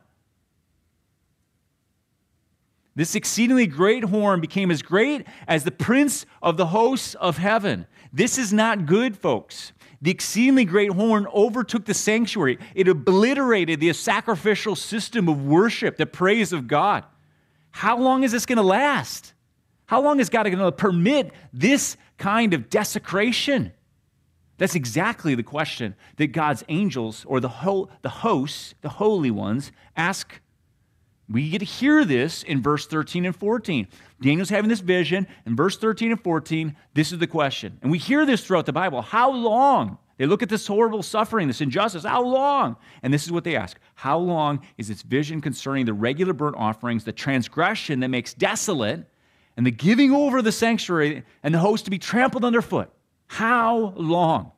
This 2.94 3.14
exceedingly 3.14 3.66
great 3.66 4.04
horn 4.04 4.40
became 4.40 4.70
as 4.70 4.82
great 4.82 5.26
as 5.48 5.64
the 5.64 5.70
prince 5.70 6.26
of 6.42 6.56
the 6.56 6.66
hosts 6.66 7.14
of 7.14 7.38
heaven. 7.38 7.86
This 8.12 8.36
is 8.36 8.52
not 8.52 8.86
good, 8.86 9.16
folks. 9.16 9.72
The 10.02 10.10
exceedingly 10.10 10.64
great 10.64 10.90
horn 10.90 11.26
overtook 11.32 11.86
the 11.86 11.94
sanctuary. 11.94 12.58
It 12.74 12.88
obliterated 12.88 13.80
the 13.80 13.92
sacrificial 13.92 14.76
system 14.76 15.28
of 15.28 15.44
worship, 15.44 15.96
the 15.96 16.06
praise 16.06 16.52
of 16.52 16.66
God. 16.66 17.04
How 17.70 17.96
long 17.98 18.24
is 18.24 18.32
this 18.32 18.44
going 18.44 18.56
to 18.56 18.62
last? 18.62 19.32
How 19.86 20.02
long 20.02 20.20
is 20.20 20.28
God 20.28 20.44
going 20.44 20.58
to 20.58 20.72
permit 20.72 21.32
this 21.52 21.96
kind 22.18 22.52
of 22.52 22.68
desecration? 22.68 23.72
That's 24.58 24.74
exactly 24.74 25.34
the 25.34 25.42
question 25.42 25.94
that 26.16 26.28
God's 26.28 26.62
angels 26.68 27.24
or 27.26 27.40
the, 27.40 27.48
ho- 27.48 27.88
the 28.02 28.08
hosts, 28.08 28.74
the 28.82 28.90
holy 28.90 29.30
ones, 29.30 29.72
ask 29.96 30.40
we 31.32 31.48
get 31.48 31.60
to 31.60 31.64
hear 31.64 32.04
this 32.04 32.42
in 32.42 32.62
verse 32.62 32.86
13 32.86 33.24
and 33.24 33.34
14. 33.34 33.88
Daniel's 34.20 34.50
having 34.50 34.68
this 34.68 34.80
vision. 34.80 35.26
In 35.46 35.56
verse 35.56 35.78
13 35.78 36.12
and 36.12 36.22
14, 36.22 36.76
this 36.94 37.10
is 37.10 37.18
the 37.18 37.26
question. 37.26 37.78
And 37.82 37.90
we 37.90 37.98
hear 37.98 38.26
this 38.26 38.44
throughout 38.44 38.66
the 38.66 38.72
Bible. 38.72 39.02
How 39.02 39.30
long? 39.30 39.98
They 40.18 40.26
look 40.26 40.42
at 40.42 40.48
this 40.48 40.66
horrible 40.66 41.02
suffering, 41.02 41.48
this 41.48 41.60
injustice. 41.60 42.04
How 42.04 42.22
long? 42.22 42.76
And 43.02 43.12
this 43.12 43.24
is 43.24 43.32
what 43.32 43.44
they 43.44 43.56
ask 43.56 43.78
How 43.94 44.18
long 44.18 44.60
is 44.76 44.88
this 44.88 45.02
vision 45.02 45.40
concerning 45.40 45.86
the 45.86 45.94
regular 45.94 46.32
burnt 46.32 46.56
offerings, 46.56 47.04
the 47.04 47.12
transgression 47.12 48.00
that 48.00 48.08
makes 48.08 48.34
desolate, 48.34 49.06
and 49.56 49.66
the 49.66 49.70
giving 49.70 50.12
over 50.12 50.38
of 50.38 50.44
the 50.44 50.52
sanctuary 50.52 51.24
and 51.42 51.54
the 51.54 51.58
host 51.58 51.86
to 51.86 51.90
be 51.90 51.98
trampled 51.98 52.44
underfoot? 52.44 52.92
How 53.26 53.94
long? 53.96 54.52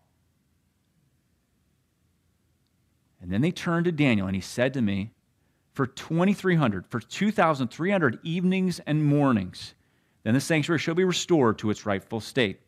And 3.22 3.32
then 3.32 3.40
they 3.40 3.52
turned 3.52 3.86
to 3.86 3.92
Daniel, 3.92 4.26
and 4.26 4.34
he 4.34 4.42
said 4.42 4.74
to 4.74 4.82
me, 4.82 5.13
for 5.74 5.86
2,300, 5.86 6.86
for 6.86 7.00
2,300 7.00 8.18
evenings 8.22 8.80
and 8.86 9.04
mornings. 9.04 9.74
Then 10.22 10.34
the 10.34 10.40
sanctuary 10.40 10.78
shall 10.78 10.94
be 10.94 11.04
restored 11.04 11.58
to 11.58 11.70
its 11.70 11.84
rightful 11.84 12.20
state. 12.20 12.60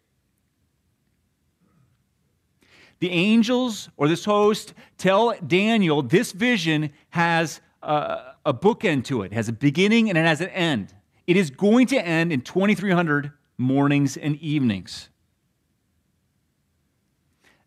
The 2.99 3.11
angels 3.11 3.89
or 3.97 4.09
this 4.09 4.25
host 4.25 4.75
tell 4.99 5.35
Daniel 5.47 6.03
this 6.03 6.33
vision 6.33 6.91
has 7.11 7.61
a, 7.83 8.35
a 8.45 8.55
bookend 8.55 9.05
to 9.05 9.23
it, 9.23 9.27
it 9.27 9.35
has 9.35 9.49
a 9.49 9.53
beginning 9.53 10.09
and 10.09 10.19
it 10.19 10.27
has 10.27 10.41
an 10.41 10.49
end. 10.49 10.93
It 11.27 11.37
is 11.37 11.51
going 11.51 11.89
to 11.89 12.05
end 12.05 12.33
in 12.33 12.41
2,300 12.41 13.33
mornings 13.59 14.17
and 14.17 14.37
evenings. 14.37 15.09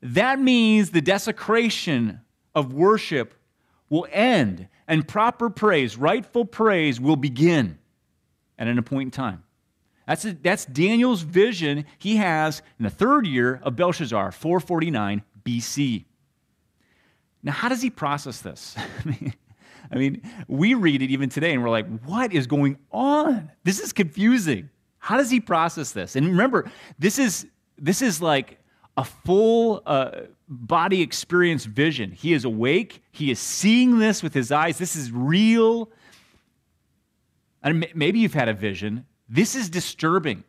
That 0.01 0.39
means 0.39 0.91
the 0.91 1.01
desecration 1.01 2.21
of 2.55 2.73
worship 2.73 3.33
will 3.89 4.07
end 4.11 4.67
and 4.89 5.07
proper 5.07 5.49
praise, 5.49 5.95
rightful 5.95 6.43
praise, 6.43 6.99
will 6.99 7.15
begin 7.15 7.77
at 8.57 8.67
an 8.67 8.77
appointed 8.77 9.13
time. 9.13 9.43
That's, 10.07 10.25
a, 10.25 10.33
that's 10.33 10.65
Daniel's 10.65 11.21
vision 11.21 11.85
he 11.99 12.15
has 12.15 12.63
in 12.79 12.83
the 12.83 12.89
third 12.89 13.27
year 13.27 13.61
of 13.63 13.75
Belshazzar, 13.75 14.31
449 14.31 15.21
BC. 15.45 16.05
Now, 17.43 17.51
how 17.51 17.69
does 17.69 17.83
he 17.83 17.91
process 17.91 18.41
this? 18.41 18.75
I 19.91 19.95
mean, 19.95 20.23
we 20.47 20.73
read 20.73 21.03
it 21.03 21.11
even 21.11 21.29
today 21.29 21.53
and 21.53 21.63
we're 21.63 21.69
like, 21.69 21.87
what 22.01 22.33
is 22.33 22.47
going 22.47 22.79
on? 22.91 23.51
This 23.63 23.79
is 23.79 23.93
confusing. 23.93 24.69
How 24.97 25.17
does 25.17 25.29
he 25.29 25.39
process 25.39 25.91
this? 25.91 26.15
And 26.15 26.27
remember, 26.27 26.69
this 26.97 27.19
is, 27.19 27.45
this 27.77 28.01
is 28.01 28.21
like 28.21 28.59
a 28.99 29.03
full 29.05 29.81
uh, 29.85 30.11
body 30.49 31.01
experience 31.01 31.63
vision. 31.63 32.11
He 32.11 32.33
is 32.33 32.43
awake. 32.43 33.01
He 33.13 33.31
is 33.31 33.39
seeing 33.39 33.99
this 33.99 34.21
with 34.21 34.33
his 34.33 34.51
eyes. 34.51 34.77
This 34.77 34.97
is 34.97 35.09
real. 35.09 35.89
And 37.63 37.87
maybe 37.95 38.19
you've 38.19 38.33
had 38.33 38.49
a 38.49 38.53
vision. 38.53 39.05
This 39.29 39.55
is 39.55 39.69
disturbing. 39.69 40.43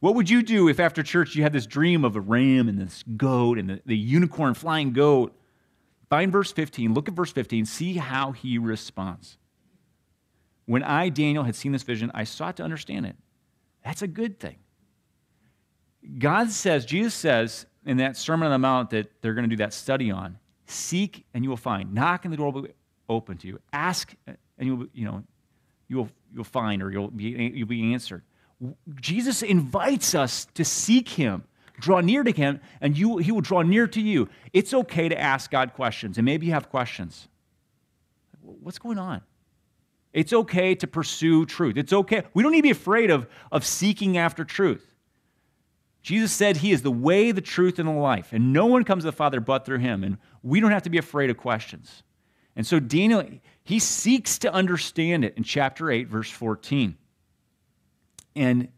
What 0.00 0.16
would 0.16 0.28
you 0.28 0.42
do 0.42 0.68
if 0.68 0.80
after 0.80 1.04
church 1.04 1.36
you 1.36 1.44
had 1.44 1.52
this 1.52 1.64
dream 1.64 2.04
of 2.04 2.16
a 2.16 2.20
ram 2.20 2.68
and 2.68 2.76
this 2.76 3.04
goat 3.16 3.56
and 3.56 3.70
the, 3.70 3.80
the 3.86 3.96
unicorn 3.96 4.54
flying 4.54 4.92
goat? 4.92 5.32
Find 6.10 6.32
verse 6.32 6.50
15. 6.50 6.92
Look 6.92 7.06
at 7.06 7.14
verse 7.14 7.30
15. 7.30 7.66
See 7.66 7.98
how 7.98 8.32
he 8.32 8.58
responds. 8.58 9.38
When 10.66 10.82
I, 10.82 11.08
Daniel, 11.08 11.44
had 11.44 11.54
seen 11.54 11.70
this 11.70 11.84
vision, 11.84 12.10
I 12.14 12.24
sought 12.24 12.56
to 12.56 12.64
understand 12.64 13.06
it. 13.06 13.14
That's 13.84 14.02
a 14.02 14.08
good 14.08 14.40
thing. 14.40 14.56
God 16.18 16.50
says, 16.50 16.84
Jesus 16.84 17.14
says 17.14 17.66
in 17.86 17.98
that 17.98 18.16
Sermon 18.16 18.46
on 18.46 18.52
the 18.52 18.58
Mount 18.58 18.90
that 18.90 19.10
they're 19.20 19.34
going 19.34 19.48
to 19.48 19.56
do 19.56 19.62
that 19.62 19.72
study 19.72 20.10
on, 20.10 20.38
seek 20.66 21.24
and 21.34 21.44
you 21.44 21.50
will 21.50 21.56
find. 21.56 21.94
Knock 21.94 22.24
and 22.24 22.32
the 22.32 22.36
door 22.36 22.50
will 22.50 22.62
be 22.62 22.72
open 23.08 23.36
to 23.38 23.46
you. 23.46 23.60
Ask 23.72 24.14
and 24.26 24.36
you'll, 24.58 24.86
you 24.92 25.04
know, 25.04 25.22
you'll, 25.88 26.08
you'll 26.34 26.44
find 26.44 26.82
or 26.82 26.90
you'll 26.90 27.10
be, 27.10 27.52
you'll 27.54 27.68
be 27.68 27.92
answered. 27.92 28.22
Jesus 29.00 29.42
invites 29.42 30.14
us 30.14 30.46
to 30.54 30.64
seek 30.64 31.08
him, 31.08 31.44
draw 31.78 32.00
near 32.00 32.22
to 32.22 32.32
him, 32.32 32.60
and 32.80 32.96
you, 32.96 33.18
he 33.18 33.32
will 33.32 33.40
draw 33.40 33.62
near 33.62 33.86
to 33.88 34.00
you. 34.00 34.28
It's 34.52 34.72
okay 34.72 35.08
to 35.08 35.18
ask 35.18 35.50
God 35.50 35.74
questions, 35.74 36.18
and 36.18 36.24
maybe 36.24 36.46
you 36.46 36.52
have 36.52 36.70
questions. 36.70 37.28
What's 38.40 38.78
going 38.78 38.98
on? 38.98 39.22
It's 40.12 40.32
okay 40.32 40.76
to 40.76 40.86
pursue 40.86 41.44
truth. 41.44 41.76
It's 41.76 41.92
okay. 41.92 42.22
We 42.32 42.42
don't 42.42 42.52
need 42.52 42.58
to 42.58 42.62
be 42.62 42.70
afraid 42.70 43.10
of, 43.10 43.26
of 43.50 43.66
seeking 43.66 44.16
after 44.16 44.44
truth. 44.44 44.93
Jesus 46.04 46.32
said 46.32 46.58
he 46.58 46.70
is 46.70 46.82
the 46.82 46.90
way, 46.90 47.32
the 47.32 47.40
truth, 47.40 47.78
and 47.78 47.88
the 47.88 47.92
life, 47.92 48.34
and 48.34 48.52
no 48.52 48.66
one 48.66 48.84
comes 48.84 49.04
to 49.04 49.06
the 49.06 49.12
Father 49.12 49.40
but 49.40 49.64
through 49.64 49.78
him. 49.78 50.04
And 50.04 50.18
we 50.42 50.60
don't 50.60 50.70
have 50.70 50.82
to 50.82 50.90
be 50.90 50.98
afraid 50.98 51.30
of 51.30 51.38
questions. 51.38 52.02
And 52.54 52.66
so 52.66 52.78
Daniel, 52.78 53.26
he 53.64 53.78
seeks 53.78 54.38
to 54.40 54.52
understand 54.52 55.24
it 55.24 55.32
in 55.38 55.44
chapter 55.44 55.90
8, 55.90 56.06
verse 56.06 56.30
14. 56.30 56.98
And 58.36 58.68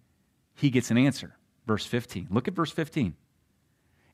he 0.54 0.70
gets 0.70 0.92
an 0.92 0.98
answer. 0.98 1.36
Verse 1.66 1.84
15. 1.84 2.28
Look 2.30 2.46
at 2.46 2.54
verse 2.54 2.70
15. 2.70 3.16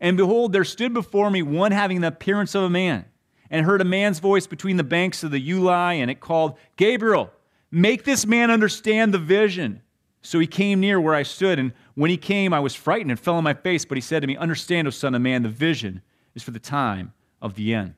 And 0.00 0.16
behold, 0.16 0.54
there 0.54 0.64
stood 0.64 0.94
before 0.94 1.30
me 1.30 1.42
one 1.42 1.70
having 1.70 2.00
the 2.00 2.08
appearance 2.08 2.54
of 2.54 2.62
a 2.62 2.70
man, 2.70 3.04
and 3.50 3.66
heard 3.66 3.82
a 3.82 3.84
man's 3.84 4.20
voice 4.20 4.46
between 4.46 4.78
the 4.78 4.84
banks 4.84 5.22
of 5.22 5.30
the 5.30 5.50
Ulai, 5.50 5.96
and 5.96 6.10
it 6.10 6.20
called, 6.20 6.56
Gabriel, 6.78 7.30
make 7.70 8.04
this 8.04 8.24
man 8.24 8.50
understand 8.50 9.12
the 9.12 9.18
vision. 9.18 9.82
So 10.22 10.38
he 10.38 10.46
came 10.46 10.80
near 10.80 10.98
where 10.98 11.14
I 11.14 11.24
stood, 11.24 11.58
and 11.58 11.72
when 11.94 12.10
he 12.10 12.16
came, 12.16 12.54
I 12.54 12.60
was 12.60 12.74
frightened 12.74 13.10
and 13.10 13.20
fell 13.20 13.34
on 13.34 13.44
my 13.44 13.54
face. 13.54 13.84
But 13.84 13.96
he 13.96 14.02
said 14.02 14.20
to 14.20 14.26
me, 14.26 14.36
Understand, 14.36 14.86
O 14.86 14.90
Son 14.90 15.14
of 15.14 15.22
Man, 15.22 15.42
the 15.42 15.48
vision 15.48 16.02
is 16.34 16.42
for 16.42 16.50
the 16.50 16.58
time 16.58 17.12
of 17.40 17.54
the 17.54 17.74
end. 17.74 17.94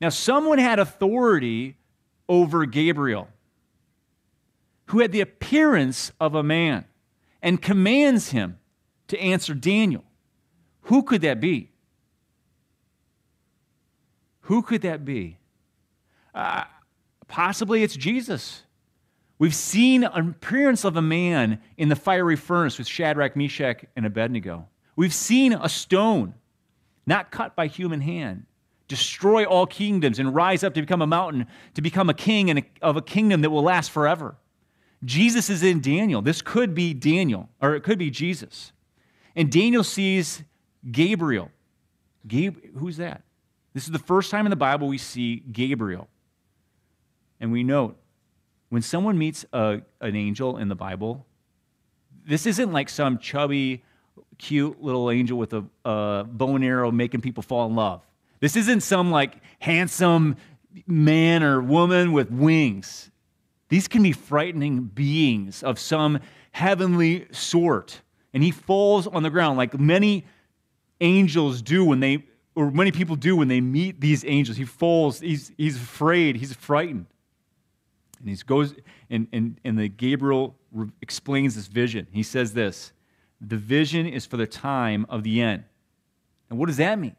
Now, 0.00 0.08
someone 0.08 0.58
had 0.58 0.78
authority 0.78 1.76
over 2.28 2.66
Gabriel, 2.66 3.28
who 4.86 5.00
had 5.00 5.12
the 5.12 5.20
appearance 5.20 6.12
of 6.20 6.34
a 6.34 6.42
man, 6.42 6.84
and 7.40 7.60
commands 7.60 8.30
him 8.30 8.58
to 9.08 9.20
answer 9.20 9.54
Daniel. 9.54 10.04
Who 10.82 11.02
could 11.02 11.22
that 11.22 11.40
be? 11.40 11.70
Who 14.42 14.62
could 14.62 14.82
that 14.82 15.04
be? 15.04 15.38
Uh, 16.34 16.64
possibly 17.28 17.82
it's 17.82 17.96
Jesus. 17.96 18.62
We've 19.42 19.52
seen 19.52 20.04
an 20.04 20.28
appearance 20.28 20.84
of 20.84 20.96
a 20.96 21.02
man 21.02 21.58
in 21.76 21.88
the 21.88 21.96
fiery 21.96 22.36
furnace 22.36 22.78
with 22.78 22.86
Shadrach, 22.86 23.34
Meshach, 23.34 23.84
and 23.96 24.06
Abednego. 24.06 24.68
We've 24.94 25.12
seen 25.12 25.52
a 25.52 25.68
stone, 25.68 26.34
not 27.06 27.32
cut 27.32 27.56
by 27.56 27.66
human 27.66 28.02
hand, 28.02 28.46
destroy 28.86 29.44
all 29.44 29.66
kingdoms 29.66 30.20
and 30.20 30.32
rise 30.32 30.62
up 30.62 30.74
to 30.74 30.80
become 30.80 31.02
a 31.02 31.08
mountain, 31.08 31.48
to 31.74 31.82
become 31.82 32.08
a 32.08 32.14
king 32.14 32.50
and 32.50 32.62
of 32.80 32.96
a 32.96 33.02
kingdom 33.02 33.40
that 33.40 33.50
will 33.50 33.64
last 33.64 33.90
forever. 33.90 34.36
Jesus 35.04 35.50
is 35.50 35.64
in 35.64 35.80
Daniel. 35.80 36.22
This 36.22 36.40
could 36.40 36.72
be 36.72 36.94
Daniel, 36.94 37.48
or 37.60 37.74
it 37.74 37.82
could 37.82 37.98
be 37.98 38.10
Jesus. 38.10 38.70
And 39.34 39.50
Daniel 39.50 39.82
sees 39.82 40.44
Gabriel. 40.88 41.50
Gab- 42.28 42.76
who's 42.76 42.98
that? 42.98 43.22
This 43.74 43.86
is 43.86 43.90
the 43.90 43.98
first 43.98 44.30
time 44.30 44.46
in 44.46 44.50
the 44.50 44.54
Bible 44.54 44.86
we 44.86 44.98
see 44.98 45.42
Gabriel. 45.50 46.06
And 47.40 47.50
we 47.50 47.64
note 47.64 47.98
when 48.72 48.80
someone 48.80 49.18
meets 49.18 49.44
a, 49.52 49.82
an 50.00 50.16
angel 50.16 50.56
in 50.56 50.68
the 50.68 50.74
Bible, 50.74 51.26
this 52.26 52.46
isn't 52.46 52.72
like 52.72 52.88
some 52.88 53.18
chubby, 53.18 53.84
cute 54.38 54.82
little 54.82 55.10
angel 55.10 55.36
with 55.36 55.52
a, 55.52 55.62
a 55.84 56.24
bow 56.26 56.56
and 56.56 56.64
arrow 56.64 56.90
making 56.90 57.20
people 57.20 57.42
fall 57.42 57.66
in 57.66 57.74
love. 57.74 58.00
This 58.40 58.56
isn't 58.56 58.80
some 58.80 59.10
like 59.10 59.34
handsome 59.58 60.36
man 60.86 61.42
or 61.42 61.60
woman 61.60 62.12
with 62.12 62.30
wings. 62.30 63.10
These 63.68 63.88
can 63.88 64.02
be 64.02 64.12
frightening 64.12 64.84
beings 64.84 65.62
of 65.62 65.78
some 65.78 66.20
heavenly 66.52 67.26
sort. 67.30 68.00
and 68.32 68.42
he 68.42 68.50
falls 68.50 69.06
on 69.06 69.22
the 69.22 69.28
ground 69.28 69.58
like 69.58 69.78
many 69.78 70.24
angels 71.02 71.60
do 71.60 71.84
when 71.84 72.00
they, 72.00 72.24
or 72.54 72.70
many 72.70 72.90
people 72.90 73.16
do 73.16 73.36
when 73.36 73.48
they 73.48 73.60
meet 73.60 74.00
these 74.00 74.24
angels. 74.24 74.56
He 74.56 74.64
falls, 74.64 75.20
he's, 75.20 75.52
he's 75.58 75.76
afraid, 75.76 76.36
he's 76.36 76.54
frightened. 76.54 77.04
And 78.22 78.30
he 78.30 78.36
goes, 78.46 78.74
and, 79.10 79.26
and, 79.32 79.60
and 79.64 79.78
the 79.78 79.88
Gabriel 79.88 80.56
re- 80.70 80.88
explains 81.02 81.56
this 81.56 81.66
vision. 81.66 82.06
He 82.10 82.22
says 82.22 82.54
this 82.54 82.92
the 83.40 83.56
vision 83.56 84.06
is 84.06 84.24
for 84.24 84.36
the 84.36 84.46
time 84.46 85.04
of 85.08 85.24
the 85.24 85.42
end. 85.42 85.64
And 86.48 86.58
what 86.58 86.66
does 86.66 86.76
that 86.76 86.98
mean? 86.98 87.16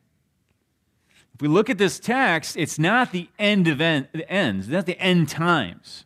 If 1.35 1.41
we 1.41 1.47
look 1.47 1.69
at 1.69 1.77
this 1.77 1.99
text, 1.99 2.55
it's 2.55 2.79
not 2.79 3.11
the 3.11 3.27
end 3.37 3.67
of 3.67 3.81
end, 3.81 4.07
the 4.13 4.29
ends, 4.31 4.69
not 4.69 4.85
the 4.85 4.99
end 4.99 5.27
times, 5.27 6.05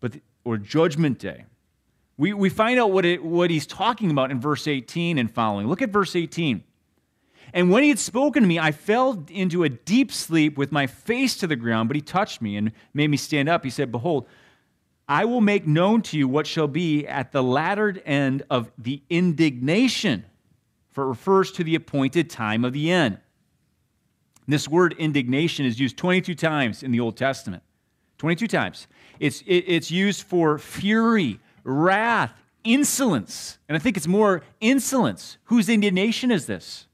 but 0.00 0.12
the, 0.12 0.22
or 0.44 0.56
judgment 0.56 1.18
day. 1.18 1.44
We, 2.16 2.32
we 2.32 2.48
find 2.48 2.78
out 2.78 2.92
what, 2.92 3.04
it, 3.04 3.22
what 3.22 3.50
he's 3.50 3.66
talking 3.66 4.10
about 4.10 4.30
in 4.30 4.40
verse 4.40 4.66
18 4.66 5.18
and 5.18 5.30
following. 5.30 5.66
Look 5.66 5.82
at 5.82 5.90
verse 5.90 6.16
18. 6.16 6.62
And 7.52 7.70
when 7.70 7.82
he 7.82 7.88
had 7.88 7.98
spoken 7.98 8.42
to 8.42 8.48
me, 8.48 8.58
I 8.58 8.72
fell 8.72 9.24
into 9.28 9.64
a 9.64 9.68
deep 9.68 10.12
sleep 10.12 10.58
with 10.58 10.72
my 10.72 10.86
face 10.86 11.36
to 11.38 11.46
the 11.46 11.56
ground, 11.56 11.88
but 11.88 11.94
he 11.94 12.00
touched 12.00 12.42
me 12.42 12.56
and 12.56 12.72
made 12.92 13.08
me 13.08 13.16
stand 13.16 13.48
up. 13.48 13.64
He 13.64 13.70
said, 13.70 13.92
Behold, 13.92 14.26
I 15.08 15.24
will 15.24 15.40
make 15.40 15.66
known 15.66 16.02
to 16.02 16.18
you 16.18 16.26
what 16.26 16.46
shall 16.46 16.66
be 16.66 17.06
at 17.06 17.32
the 17.32 17.42
latter 17.42 17.96
end 18.04 18.42
of 18.50 18.70
the 18.76 19.02
indignation, 19.08 20.24
for 20.90 21.04
it 21.04 21.08
refers 21.08 21.52
to 21.52 21.64
the 21.64 21.76
appointed 21.76 22.28
time 22.28 22.64
of 22.64 22.72
the 22.72 22.90
end. 22.90 23.18
This 24.48 24.68
word 24.68 24.94
indignation 24.98 25.66
is 25.66 25.78
used 25.78 25.96
22 25.96 26.34
times 26.34 26.82
in 26.82 26.92
the 26.92 27.00
Old 27.00 27.16
Testament. 27.16 27.62
22 28.18 28.46
times. 28.46 28.86
It's, 29.20 29.42
it, 29.42 29.64
it's 29.66 29.90
used 29.90 30.22
for 30.22 30.58
fury, 30.58 31.38
wrath, 31.64 32.32
insolence. 32.64 33.58
And 33.68 33.76
I 33.76 33.78
think 33.78 33.96
it's 33.96 34.06
more 34.06 34.42
insolence. 34.60 35.36
Whose 35.44 35.68
indignation 35.68 36.30
is 36.30 36.46
this? 36.46 36.86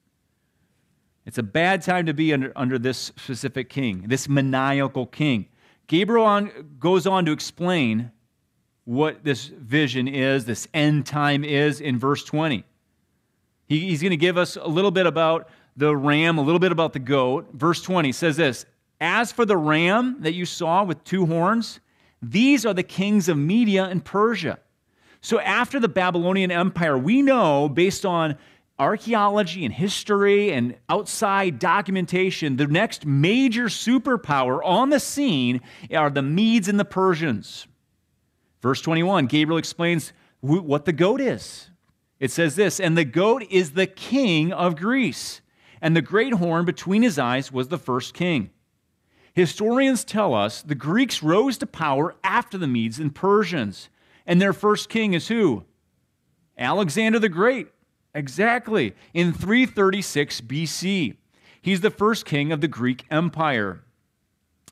It's 1.24 1.38
a 1.38 1.42
bad 1.42 1.82
time 1.82 2.06
to 2.06 2.14
be 2.14 2.32
under, 2.32 2.52
under 2.56 2.78
this 2.78 3.12
specific 3.16 3.68
king, 3.68 4.04
this 4.08 4.28
maniacal 4.28 5.06
king. 5.06 5.46
Gabriel 5.86 6.24
on, 6.24 6.50
goes 6.78 7.06
on 7.06 7.24
to 7.26 7.32
explain 7.32 8.10
what 8.84 9.22
this 9.22 9.46
vision 9.46 10.08
is, 10.08 10.44
this 10.44 10.66
end 10.74 11.06
time 11.06 11.44
is 11.44 11.80
in 11.80 11.98
verse 11.98 12.24
20. 12.24 12.64
He, 13.66 13.80
he's 13.80 14.02
going 14.02 14.10
to 14.10 14.16
give 14.16 14.36
us 14.36 14.56
a 14.56 14.66
little 14.66 14.90
bit 14.90 15.06
about 15.06 15.48
the 15.76 15.96
ram, 15.96 16.38
a 16.38 16.42
little 16.42 16.58
bit 16.58 16.72
about 16.72 16.92
the 16.92 16.98
goat. 16.98 17.48
Verse 17.52 17.82
20 17.82 18.10
says 18.12 18.36
this 18.36 18.66
As 19.00 19.30
for 19.30 19.44
the 19.44 19.56
ram 19.56 20.16
that 20.20 20.34
you 20.34 20.44
saw 20.44 20.82
with 20.82 21.02
two 21.04 21.26
horns, 21.26 21.80
these 22.20 22.66
are 22.66 22.74
the 22.74 22.82
kings 22.82 23.28
of 23.28 23.36
Media 23.38 23.84
and 23.84 24.04
Persia. 24.04 24.58
So 25.20 25.38
after 25.40 25.78
the 25.78 25.88
Babylonian 25.88 26.50
Empire, 26.50 26.98
we 26.98 27.22
know 27.22 27.68
based 27.68 28.04
on 28.04 28.36
archaeology 28.82 29.64
and 29.64 29.72
history 29.72 30.52
and 30.52 30.76
outside 30.88 31.60
documentation, 31.60 32.56
the 32.56 32.66
next 32.66 33.06
major 33.06 33.66
superpower 33.66 34.58
on 34.64 34.90
the 34.90 34.98
scene 34.98 35.60
are 35.94 36.10
the 36.10 36.20
Medes 36.20 36.66
and 36.66 36.80
the 36.80 36.84
Persians. 36.84 37.68
Verse 38.60 38.80
21, 38.80 39.26
Gabriel 39.26 39.58
explains 39.58 40.12
what 40.40 40.84
the 40.84 40.92
goat 40.92 41.20
is. 41.20 41.70
It 42.18 42.32
says 42.32 42.56
this, 42.56 42.80
and 42.80 42.98
the 42.98 43.04
goat 43.04 43.44
is 43.50 43.72
the 43.72 43.86
king 43.86 44.52
of 44.52 44.76
Greece, 44.76 45.42
and 45.80 45.94
the 45.94 46.02
great 46.02 46.34
horn 46.34 46.64
between 46.64 47.02
his 47.02 47.20
eyes 47.20 47.52
was 47.52 47.68
the 47.68 47.78
first 47.78 48.14
king. 48.14 48.50
Historians 49.32 50.04
tell 50.04 50.34
us 50.34 50.60
the 50.60 50.74
Greeks 50.74 51.22
rose 51.22 51.56
to 51.58 51.66
power 51.66 52.16
after 52.24 52.58
the 52.58 52.66
Medes 52.66 52.98
and 52.98 53.14
Persians, 53.14 53.88
and 54.26 54.42
their 54.42 54.52
first 54.52 54.88
king 54.88 55.14
is 55.14 55.28
who? 55.28 55.64
Alexander 56.58 57.20
the 57.20 57.28
Great. 57.28 57.68
Exactly. 58.14 58.94
In 59.14 59.32
336 59.32 60.42
BC, 60.42 61.16
he's 61.60 61.80
the 61.80 61.90
first 61.90 62.26
king 62.26 62.52
of 62.52 62.60
the 62.60 62.68
Greek 62.68 63.04
Empire. 63.10 63.82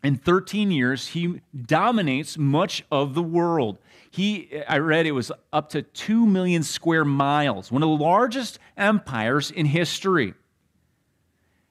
In 0.03 0.17
13 0.17 0.71
years, 0.71 1.09
he 1.09 1.41
dominates 1.55 2.39
much 2.39 2.85
of 2.91 3.15
the 3.15 3.23
world. 3.23 3.79
He, 4.11 4.63
I 4.67 4.79
read 4.79 5.07
it 5.07 5.13
was 5.13 5.31
up 5.53 5.69
to 5.71 5.83
2 5.83 6.27
million 6.27 6.63
square 6.63 7.05
miles, 7.05 7.71
one 7.71 7.83
of 7.83 7.89
the 7.89 8.05
largest 8.05 8.59
empires 8.77 9.51
in 9.51 9.67
history. 9.67 10.35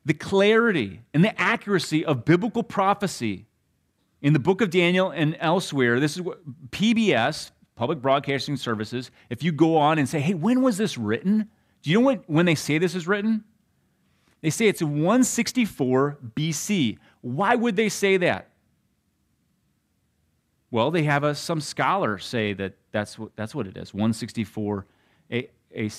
The 0.06 0.14
clarity 0.14 1.02
and 1.14 1.24
the 1.24 1.40
accuracy 1.40 2.06
of 2.06 2.24
biblical 2.24 2.64
prophecy 2.64 3.46
in 4.22 4.34
the 4.34 4.40
book 4.40 4.62
of 4.62 4.70
Daniel 4.70 5.10
and 5.12 5.36
elsewhere, 5.40 6.00
this 6.00 6.16
is 6.16 6.22
what 6.22 6.40
PBS, 6.72 7.52
Public 7.76 8.02
Broadcasting 8.02 8.58
Services, 8.58 9.12
if 9.30 9.44
you 9.44 9.52
go 9.52 9.78
on 9.78 9.98
and 9.98 10.08
say, 10.08 10.20
hey, 10.20 10.34
when 10.34 10.62
was 10.62 10.78
this 10.78 10.98
written? 10.98 11.50
Do 11.82 11.90
you 11.90 12.00
know 12.00 12.06
what, 12.06 12.24
when 12.28 12.46
they 12.46 12.56
say 12.56 12.78
this 12.78 12.96
is 12.96 13.08
written? 13.08 13.44
They 14.42 14.50
say 14.50 14.68
it's 14.68 14.82
164 14.82 16.18
BC. 16.36 16.98
Why 17.22 17.56
would 17.56 17.76
they 17.76 17.90
say 17.90 18.18
that? 18.18 18.50
Well, 20.72 20.92
they 20.92 21.04
have 21.04 21.24
a, 21.24 21.36
some 21.36 21.62
scholars 21.62 22.26
say 22.26 22.54
that 22.54 22.74
that's 22.92 23.18
what, 23.18 23.36
that's 23.36 23.56
what 23.56 23.68
it 23.68 23.76
is 23.78 23.94
164 23.94 24.86
a, 25.32 25.50
a, 25.74 25.90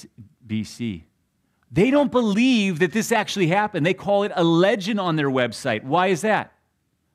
BC. 0.47 1.03
They 1.73 1.91
don't 1.91 2.11
believe 2.11 2.79
that 2.81 2.93
this 2.93 3.13
actually 3.13 3.49
happened. 3.49 3.85
They 3.85 3.95
call 3.95 4.25
it 4.25 4.33
a 4.35 4.45
legend 4.45 4.99
on 5.01 5.17
their 5.17 5.31
website. 5.31 5.85
Why 5.85 6.09
is 6.09 6.23
that? 6.23 6.53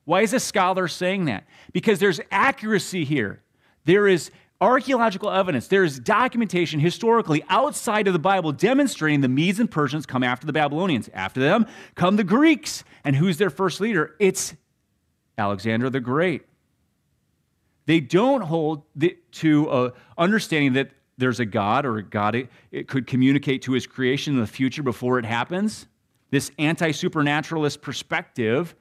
Why 0.04 0.22
is 0.22 0.32
a 0.32 0.40
scholar 0.40 0.86
saying 0.88 1.26
that? 1.26 1.44
Because 1.72 1.98
there's 1.98 2.20
accuracy 2.30 3.04
here. 3.04 3.42
There 3.84 4.06
is 4.06 4.30
archaeological 4.60 5.30
evidence, 5.30 5.68
there 5.68 5.84
is 5.84 5.98
documentation 5.98 6.80
historically 6.80 7.44
outside 7.48 8.06
of 8.06 8.12
the 8.12 8.18
Bible 8.18 8.52
demonstrating 8.52 9.20
the 9.20 9.28
Medes 9.28 9.60
and 9.60 9.70
Persians 9.70 10.06
come 10.06 10.22
after 10.22 10.46
the 10.46 10.52
Babylonians. 10.52 11.10
After 11.12 11.40
them 11.40 11.66
come 11.94 12.16
the 12.16 12.24
Greeks. 12.24 12.84
And 13.04 13.16
who's 13.16 13.36
their 13.36 13.50
first 13.50 13.80
leader? 13.80 14.14
It's 14.18 14.54
Alexander 15.38 15.90
the 15.90 16.00
Great. 16.00 16.42
They 17.86 18.00
don't 18.00 18.42
hold 18.42 18.82
the, 18.96 19.16
to 19.32 19.70
uh, 19.70 19.90
understanding 20.18 20.72
that 20.72 20.90
there's 21.18 21.40
a 21.40 21.44
God 21.44 21.86
or 21.86 21.98
a 21.98 22.02
God 22.02 22.34
it, 22.34 22.48
it 22.70 22.88
could 22.88 23.06
communicate 23.06 23.62
to 23.62 23.72
his 23.72 23.86
creation 23.86 24.34
in 24.34 24.40
the 24.40 24.46
future 24.46 24.82
before 24.82 25.18
it 25.18 25.24
happens. 25.24 25.86
This 26.30 26.50
anti 26.58 26.90
supernaturalist 26.90 27.80
perspective 27.80 28.74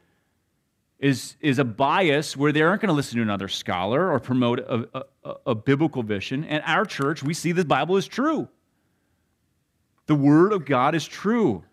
is, 1.00 1.36
is 1.42 1.60
a 1.60 1.66
bias 1.66 2.38
where 2.38 2.52
they 2.52 2.62
aren't 2.62 2.82
going 2.82 2.90
to 2.90 2.96
listen 2.96 3.18
to 3.18 3.22
another 3.22 3.48
scholar 3.48 4.12
or 4.12 4.20
promote 4.20 4.60
a, 4.60 5.04
a, 5.24 5.36
a 5.48 5.56
biblical 5.56 6.04
vision. 6.04 6.46
And 6.46 6.64
our 6.66 6.86
church, 6.86 7.22
we 7.22 7.34
see 7.34 7.52
the 7.52 7.66
Bible 7.66 7.98
is 7.98 8.08
true. 8.08 8.48
The 10.08 10.16
Word 10.16 10.54
of 10.54 10.66
God 10.66 10.96
is 10.96 11.06
true. 11.06 11.64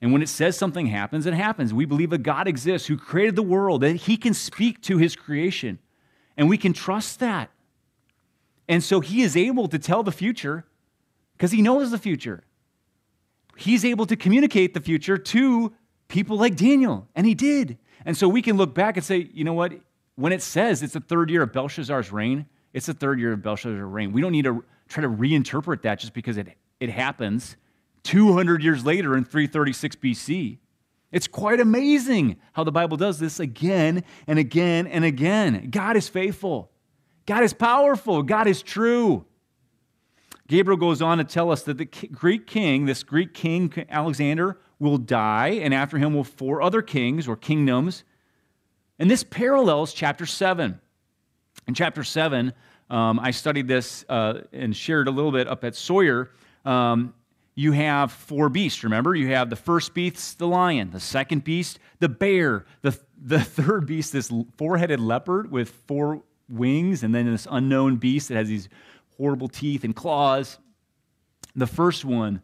And 0.00 0.12
when 0.12 0.22
it 0.22 0.28
says 0.28 0.56
something 0.56 0.86
happens, 0.86 1.26
it 1.26 1.34
happens. 1.34 1.72
We 1.72 1.86
believe 1.86 2.12
a 2.12 2.18
God 2.18 2.46
exists 2.46 2.86
who 2.86 2.96
created 2.96 3.36
the 3.36 3.42
world, 3.42 3.80
that 3.80 3.96
He 3.96 4.16
can 4.16 4.34
speak 4.34 4.82
to 4.82 4.98
His 4.98 5.16
creation. 5.16 5.78
And 6.36 6.48
we 6.48 6.58
can 6.58 6.72
trust 6.72 7.20
that. 7.20 7.50
And 8.68 8.82
so 8.82 9.00
He 9.00 9.22
is 9.22 9.36
able 9.36 9.66
to 9.68 9.78
tell 9.78 10.02
the 10.02 10.12
future 10.12 10.66
because 11.32 11.52
He 11.52 11.62
knows 11.62 11.90
the 11.90 11.98
future. 11.98 12.44
He's 13.56 13.84
able 13.84 14.06
to 14.06 14.16
communicate 14.16 14.74
the 14.74 14.80
future 14.80 15.16
to 15.16 15.72
people 16.08 16.36
like 16.36 16.56
Daniel, 16.56 17.08
and 17.14 17.26
He 17.26 17.34
did. 17.34 17.78
And 18.04 18.16
so 18.16 18.28
we 18.28 18.42
can 18.42 18.56
look 18.56 18.74
back 18.74 18.96
and 18.96 19.04
say, 19.04 19.28
you 19.32 19.44
know 19.44 19.52
what? 19.52 19.72
When 20.16 20.32
it 20.32 20.42
says 20.42 20.82
it's 20.82 20.92
the 20.94 21.00
third 21.00 21.30
year 21.30 21.42
of 21.42 21.52
Belshazzar's 21.52 22.12
reign, 22.12 22.46
it's 22.72 22.86
the 22.86 22.94
third 22.94 23.18
year 23.18 23.32
of 23.32 23.42
Belshazzar's 23.42 23.80
reign. 23.82 24.12
We 24.12 24.20
don't 24.20 24.32
need 24.32 24.44
to 24.44 24.64
try 24.88 25.02
to 25.02 25.08
reinterpret 25.08 25.82
that 25.82 25.98
just 25.98 26.12
because 26.12 26.36
it, 26.36 26.48
it 26.80 26.90
happens 26.90 27.56
200 28.04 28.62
years 28.62 28.84
later 28.84 29.16
in 29.16 29.24
336 29.24 29.96
BC. 29.96 30.58
It's 31.10 31.28
quite 31.28 31.60
amazing 31.60 32.36
how 32.52 32.64
the 32.64 32.72
Bible 32.72 32.96
does 32.96 33.18
this 33.18 33.38
again 33.38 34.02
and 34.26 34.38
again 34.38 34.86
and 34.86 35.04
again. 35.04 35.70
God 35.70 35.96
is 35.96 36.08
faithful, 36.08 36.70
God 37.26 37.42
is 37.42 37.52
powerful, 37.52 38.22
God 38.22 38.46
is 38.46 38.62
true. 38.62 39.24
Gabriel 40.46 40.76
goes 40.76 41.00
on 41.00 41.18
to 41.18 41.24
tell 41.24 41.50
us 41.50 41.62
that 41.62 41.78
the 41.78 41.86
Greek 41.86 42.46
king, 42.46 42.84
this 42.84 43.02
Greek 43.02 43.32
king 43.32 43.72
Alexander, 43.88 44.58
will 44.84 44.98
die, 44.98 45.60
and 45.62 45.74
after 45.74 45.98
him 45.98 46.14
will 46.14 46.24
four 46.24 46.62
other 46.62 46.82
kings 46.82 47.26
or 47.26 47.36
kingdoms. 47.36 48.04
And 48.98 49.10
this 49.10 49.24
parallels 49.24 49.92
chapter 49.92 50.26
7. 50.26 50.80
In 51.66 51.74
chapter 51.74 52.04
7, 52.04 52.52
um, 52.90 53.18
I 53.18 53.30
studied 53.30 53.66
this 53.66 54.04
uh, 54.08 54.42
and 54.52 54.76
shared 54.76 55.08
a 55.08 55.10
little 55.10 55.32
bit 55.32 55.48
up 55.48 55.64
at 55.64 55.74
Sawyer. 55.74 56.30
Um, 56.64 57.14
you 57.54 57.72
have 57.72 58.12
four 58.12 58.48
beasts, 58.48 58.84
remember? 58.84 59.14
You 59.14 59.28
have 59.28 59.48
the 59.48 59.56
first 59.56 59.94
beast, 59.94 60.38
the 60.38 60.46
lion, 60.46 60.90
the 60.90 61.00
second 61.00 61.44
beast, 61.44 61.78
the 62.00 62.08
bear, 62.08 62.66
the, 62.82 62.98
the 63.20 63.40
third 63.58 63.86
beast, 63.86 64.12
this 64.12 64.30
four 64.56 64.76
headed 64.76 65.00
leopard 65.00 65.50
with 65.50 65.70
four 65.70 66.22
wings, 66.48 67.02
and 67.02 67.14
then 67.14 67.30
this 67.30 67.48
unknown 67.50 67.96
beast 67.96 68.28
that 68.28 68.36
has 68.36 68.48
these 68.48 68.68
horrible 69.16 69.48
teeth 69.48 69.84
and 69.84 69.96
claws. 69.96 70.58
The 71.56 71.66
first 71.66 72.04
one, 72.04 72.42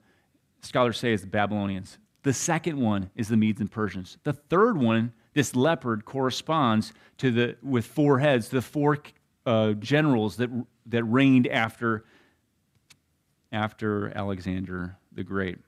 scholars 0.63 0.99
say, 0.99 1.13
is 1.13 1.21
the 1.21 1.27
Babylonians. 1.27 1.99
The 2.23 2.33
second 2.33 2.79
one 2.79 3.11
is 3.15 3.29
the 3.29 3.37
Medes 3.37 3.61
and 3.61 3.71
Persians. 3.71 4.19
The 4.25 4.33
third 4.33 4.77
one, 4.77 5.13
this 5.33 5.57
leopard, 5.57 6.05
corresponds 6.05 6.93
to 7.19 7.31
the 7.31 7.57
with 7.63 7.87
four 7.87 8.19
heads, 8.19 8.49
the 8.49 8.63
four 8.63 8.99
uh, 9.47 9.73
generals 9.73 10.37
that 10.37 10.51
that 10.87 11.05
reigned 11.05 11.47
after 11.49 12.05
after 13.53 14.17
Alexander 14.17 14.97
the 15.13 15.25
Great. 15.25 15.59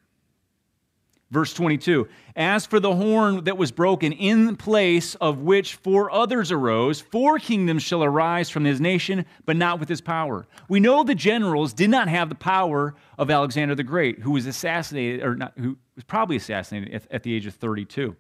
Verse 1.32 1.54
22 1.54 2.06
As 2.36 2.66
for 2.66 2.78
the 2.78 2.94
horn 2.94 3.44
that 3.44 3.56
was 3.56 3.72
broken, 3.72 4.12
in 4.12 4.54
place 4.54 5.14
of 5.14 5.38
which 5.38 5.76
four 5.76 6.12
others 6.12 6.52
arose, 6.52 7.00
four 7.00 7.38
kingdoms 7.38 7.82
shall 7.82 8.04
arise 8.04 8.50
from 8.50 8.64
his 8.64 8.82
nation, 8.82 9.24
but 9.46 9.56
not 9.56 9.80
with 9.80 9.88
his 9.88 10.02
power. 10.02 10.46
We 10.68 10.78
know 10.78 11.02
the 11.02 11.14
generals 11.14 11.72
did 11.72 11.88
not 11.88 12.08
have 12.08 12.28
the 12.28 12.34
power 12.34 12.94
of 13.16 13.30
Alexander 13.30 13.74
the 13.74 13.82
Great, 13.82 14.18
who 14.18 14.32
was 14.32 14.44
assassinated, 14.44 15.22
or 15.22 15.34
not, 15.34 15.54
who 15.58 15.78
was 15.94 16.04
probably 16.04 16.36
assassinated 16.36 16.94
at, 16.94 17.10
at 17.10 17.22
the 17.22 17.34
age 17.34 17.46
of 17.46 17.54
32. 17.54 18.14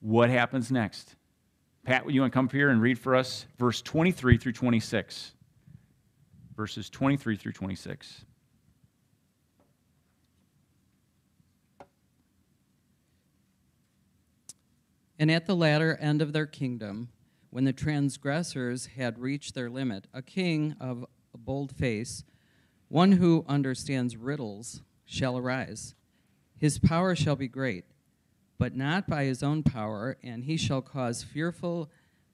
What 0.00 0.30
happens 0.30 0.72
next? 0.72 1.14
Pat, 1.84 2.10
you 2.10 2.20
want 2.20 2.32
to 2.32 2.36
come 2.36 2.46
up 2.46 2.52
here 2.52 2.70
and 2.70 2.82
read 2.82 2.98
for 2.98 3.14
us 3.14 3.46
verse 3.56 3.80
23 3.82 4.36
through 4.36 4.52
26? 4.52 5.32
Verses 6.56 6.90
23 6.90 7.36
through 7.36 7.52
26. 7.52 8.24
And 15.18 15.30
at 15.30 15.46
the 15.46 15.56
latter 15.56 15.96
end 15.96 16.22
of 16.22 16.32
their 16.32 16.46
kingdom, 16.46 17.08
when 17.50 17.64
the 17.64 17.72
transgressors 17.72 18.86
had 18.96 19.18
reached 19.18 19.54
their 19.54 19.68
limit, 19.68 20.06
a 20.14 20.22
king 20.22 20.76
of 20.80 21.04
a 21.34 21.38
bold 21.38 21.72
face, 21.72 22.24
one 22.88 23.12
who 23.12 23.44
understands 23.48 24.16
riddles, 24.16 24.82
shall 25.04 25.36
arise. 25.36 25.94
His 26.56 26.78
power 26.78 27.16
shall 27.16 27.36
be 27.36 27.48
great, 27.48 27.84
but 28.58 28.76
not 28.76 29.08
by 29.08 29.24
his 29.24 29.42
own 29.42 29.62
power, 29.62 30.16
and 30.22 30.44
he 30.44 30.56
shall 30.56 30.82
cause 30.82 31.22
fearful 31.22 31.90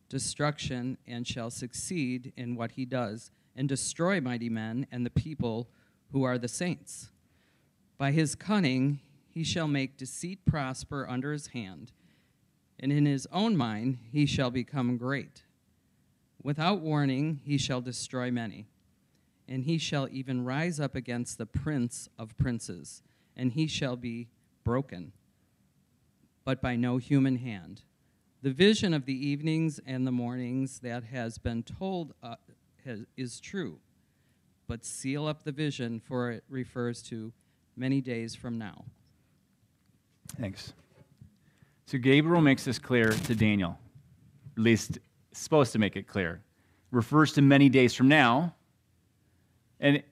destruction 0.08 0.98
and 1.06 1.26
shall 1.26 1.50
succeed 1.50 2.32
in 2.36 2.54
what 2.54 2.72
he 2.72 2.84
does, 2.84 3.30
and 3.56 3.68
destroy 3.68 4.20
mighty 4.20 4.48
men 4.48 4.86
and 4.92 5.06
the 5.06 5.10
people 5.10 5.68
who 6.12 6.22
are 6.22 6.38
the 6.38 6.48
saints. 6.48 7.10
By 7.96 8.10
his 8.10 8.34
cunning 8.34 9.00
he 9.28 9.42
shall 9.42 9.68
make 9.68 9.96
deceit 9.96 10.44
prosper 10.44 11.06
under 11.08 11.32
his 11.32 11.48
hand 11.48 11.92
and 12.84 12.92
in 12.92 13.06
his 13.06 13.26
own 13.32 13.56
mind 13.56 13.96
he 14.12 14.26
shall 14.26 14.50
become 14.50 14.98
great. 14.98 15.44
Without 16.42 16.80
warning, 16.80 17.40
he 17.42 17.56
shall 17.56 17.80
destroy 17.80 18.30
many. 18.30 18.66
And 19.48 19.64
he 19.64 19.78
shall 19.78 20.06
even 20.10 20.44
rise 20.44 20.78
up 20.78 20.94
against 20.94 21.38
the 21.38 21.46
prince 21.46 22.10
of 22.18 22.36
princes, 22.36 23.02
and 23.34 23.52
he 23.52 23.66
shall 23.68 23.96
be 23.96 24.28
broken, 24.64 25.12
but 26.44 26.60
by 26.60 26.76
no 26.76 26.98
human 26.98 27.36
hand. 27.36 27.80
The 28.42 28.52
vision 28.52 28.92
of 28.92 29.06
the 29.06 29.28
evenings 29.28 29.80
and 29.86 30.06
the 30.06 30.12
mornings 30.12 30.80
that 30.80 31.04
has 31.04 31.38
been 31.38 31.62
told 31.62 32.12
uh, 32.22 32.36
has, 32.84 33.06
is 33.16 33.40
true, 33.40 33.78
but 34.68 34.84
seal 34.84 35.26
up 35.26 35.44
the 35.44 35.52
vision, 35.52 36.00
for 36.00 36.30
it 36.30 36.44
refers 36.50 37.00
to 37.04 37.32
many 37.78 38.02
days 38.02 38.34
from 38.34 38.58
now. 38.58 38.84
Thanks. 40.38 40.74
So 41.86 41.98
Gabriel 41.98 42.40
makes 42.40 42.64
this 42.64 42.78
clear 42.78 43.10
to 43.10 43.34
Daniel, 43.34 43.78
at 44.56 44.62
least 44.62 44.98
supposed 45.32 45.72
to 45.72 45.78
make 45.78 45.96
it 45.96 46.06
clear. 46.06 46.40
Refers 46.90 47.32
to 47.34 47.42
many 47.42 47.68
days 47.68 47.94
from 47.94 48.08
now. 48.08 48.54
And 49.80 50.02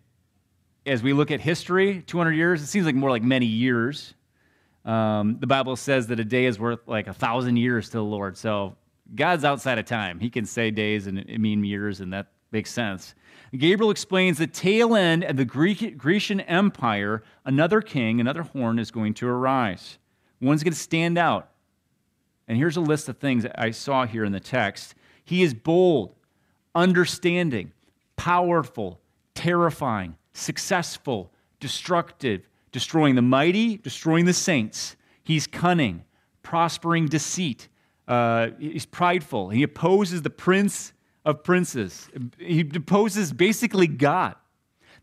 as 0.85 1.03
we 1.03 1.13
look 1.13 1.31
at 1.31 1.41
history, 1.41 2.03
200 2.07 2.33
years, 2.33 2.63
it 2.63 2.67
seems 2.67 2.85
like 2.85 2.95
more 2.95 3.11
like 3.11 3.23
many 3.23 3.47
years. 3.47 4.15
Um, 4.85 5.39
the 5.39 5.47
Bible 5.47 5.77
says 5.77 6.09
that 6.09 6.19
a 6.19 6.25
day 6.25 6.45
is 6.45 6.59
worth 6.59 6.81
like 6.87 7.07
a 7.07 7.15
thousand 7.15 7.57
years 7.57 7.87
to 7.87 7.99
the 7.99 8.05
Lord. 8.05 8.37
So 8.37 8.77
God's 9.15 9.45
outside 9.45 9.79
of 9.79 9.87
time. 9.87 10.19
He 10.19 10.29
can 10.29 10.45
say 10.45 10.71
days 10.71 11.07
and 11.07 11.19
it 11.19 11.39
mean 11.39 11.65
years, 11.65 12.01
and 12.01 12.13
that 12.13 12.29
makes 12.51 12.71
sense. 12.71 13.15
Gabriel 13.57 13.91
explains 13.91 14.39
the 14.39 14.47
tail 14.47 14.95
end 14.95 15.25
of 15.25 15.37
the 15.37 15.45
Greek, 15.45 15.97
Grecian 15.97 16.41
Empire, 16.41 17.23
another 17.45 17.81
king, 17.81 18.21
another 18.21 18.43
horn 18.43 18.79
is 18.79 18.91
going 18.91 19.15
to 19.15 19.29
arise. 19.29 19.99
One's 20.41 20.63
going 20.63 20.73
to 20.73 20.79
stand 20.79 21.17
out. 21.17 21.52
And 22.49 22.59
here's 22.59 22.77
a 22.77 22.81
list 22.81 23.09
of 23.09 23.19
things 23.19 23.47
I 23.55 23.71
saw 23.71 24.07
here 24.07 24.25
in 24.25 24.33
the 24.33 24.41
text. 24.41 24.95
He 25.25 25.43
is 25.43 25.55
bold, 25.55 26.15
understanding, 26.75 27.73
powerful, 28.17 29.01
terrifying, 29.35 30.17
successful, 30.33 31.33
destructive, 31.61 32.49
destroying 32.73 33.15
the 33.15 33.23
mighty, 33.23 33.77
destroying 33.77 34.25
the 34.25 34.33
saints. 34.33 34.97
He's 35.23 35.47
cunning, 35.47 36.05
prospering 36.43 37.07
deceit. 37.07 37.69
Uh, 38.09 38.49
he's 38.59 38.87
prideful. 38.87 39.51
He 39.51 39.63
opposes 39.63 40.23
the 40.23 40.31
prince 40.31 40.93
of 41.25 41.45
princes. 41.45 42.09
He 42.39 42.61
opposes 42.75 43.33
basically 43.33 43.87
God. 43.87 44.35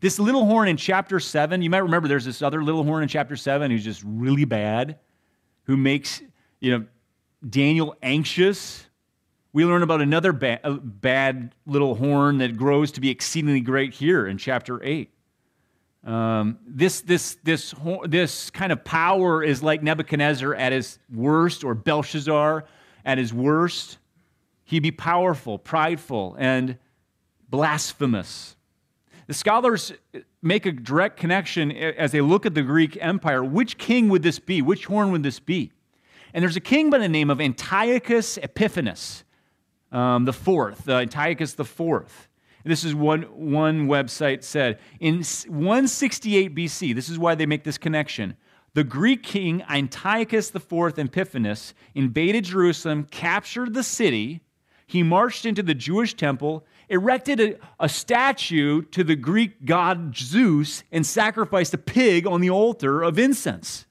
This 0.00 0.18
little 0.18 0.46
horn 0.46 0.68
in 0.68 0.76
chapter 0.76 1.20
7, 1.20 1.60
you 1.60 1.68
might 1.70 1.78
remember 1.78 2.08
there's 2.08 2.24
this 2.24 2.42
other 2.42 2.62
little 2.62 2.84
horn 2.84 3.02
in 3.02 3.08
chapter 3.08 3.36
7 3.36 3.70
who's 3.70 3.84
just 3.84 4.02
really 4.04 4.46
bad, 4.46 4.98
who 5.64 5.76
makes, 5.76 6.22
you 6.60 6.70
know, 6.70 6.86
Daniel 7.48 7.96
anxious. 8.02 8.86
We 9.52 9.64
learn 9.64 9.82
about 9.82 10.00
another 10.00 10.32
ba- 10.32 10.60
bad 10.82 11.54
little 11.66 11.94
horn 11.94 12.38
that 12.38 12.56
grows 12.56 12.92
to 12.92 13.00
be 13.00 13.10
exceedingly 13.10 13.60
great 13.60 13.94
here 13.94 14.26
in 14.26 14.38
chapter 14.38 14.82
8. 14.82 15.10
Um, 16.04 16.58
this, 16.66 17.00
this, 17.02 17.36
this, 17.42 17.74
this 18.06 18.50
kind 18.50 18.72
of 18.72 18.84
power 18.84 19.42
is 19.42 19.62
like 19.62 19.82
Nebuchadnezzar 19.82 20.54
at 20.54 20.72
his 20.72 20.98
worst, 21.12 21.64
or 21.64 21.74
Belshazzar 21.74 22.64
at 23.04 23.18
his 23.18 23.34
worst. 23.34 23.98
He'd 24.64 24.80
be 24.80 24.92
powerful, 24.92 25.58
prideful, 25.58 26.36
and 26.38 26.78
blasphemous. 27.48 28.56
The 29.26 29.34
scholars 29.34 29.92
make 30.42 30.64
a 30.64 30.72
direct 30.72 31.16
connection 31.16 31.70
as 31.72 32.12
they 32.12 32.20
look 32.20 32.46
at 32.46 32.54
the 32.54 32.62
Greek 32.62 32.96
Empire. 33.00 33.44
Which 33.44 33.78
king 33.78 34.08
would 34.08 34.22
this 34.22 34.38
be? 34.38 34.62
Which 34.62 34.86
horn 34.86 35.12
would 35.12 35.22
this 35.22 35.38
be? 35.38 35.72
And 36.32 36.42
there's 36.42 36.56
a 36.56 36.60
king 36.60 36.90
by 36.90 36.98
the 36.98 37.08
name 37.08 37.30
of 37.30 37.40
Antiochus 37.40 38.38
Epiphanes, 38.38 39.24
um, 39.92 40.24
the 40.24 40.32
fourth, 40.32 40.88
uh, 40.88 40.98
Antiochus 40.98 41.54
the 41.54 41.64
fourth. 41.64 42.28
This 42.64 42.84
is 42.84 42.94
one, 42.94 43.22
one 43.22 43.88
website 43.88 44.44
said. 44.44 44.78
In 45.00 45.22
168 45.22 46.54
BC, 46.54 46.94
this 46.94 47.08
is 47.08 47.18
why 47.18 47.34
they 47.34 47.46
make 47.46 47.64
this 47.64 47.78
connection. 47.78 48.36
The 48.74 48.84
Greek 48.84 49.22
king 49.22 49.62
Antiochus 49.68 50.54
IV 50.54 50.98
Epiphanes 50.98 51.74
invaded 51.94 52.44
Jerusalem, 52.44 53.06
captured 53.10 53.74
the 53.74 53.82
city. 53.82 54.42
He 54.86 55.02
marched 55.02 55.46
into 55.46 55.62
the 55.62 55.74
Jewish 55.74 56.14
temple, 56.14 56.66
erected 56.88 57.40
a, 57.40 57.56
a 57.80 57.88
statue 57.88 58.82
to 58.82 59.02
the 59.02 59.16
Greek 59.16 59.64
god 59.64 60.16
Zeus, 60.16 60.84
and 60.92 61.06
sacrificed 61.06 61.74
a 61.74 61.78
pig 61.78 62.26
on 62.26 62.40
the 62.40 62.50
altar 62.50 63.02
of 63.02 63.18
incense. 63.18 63.86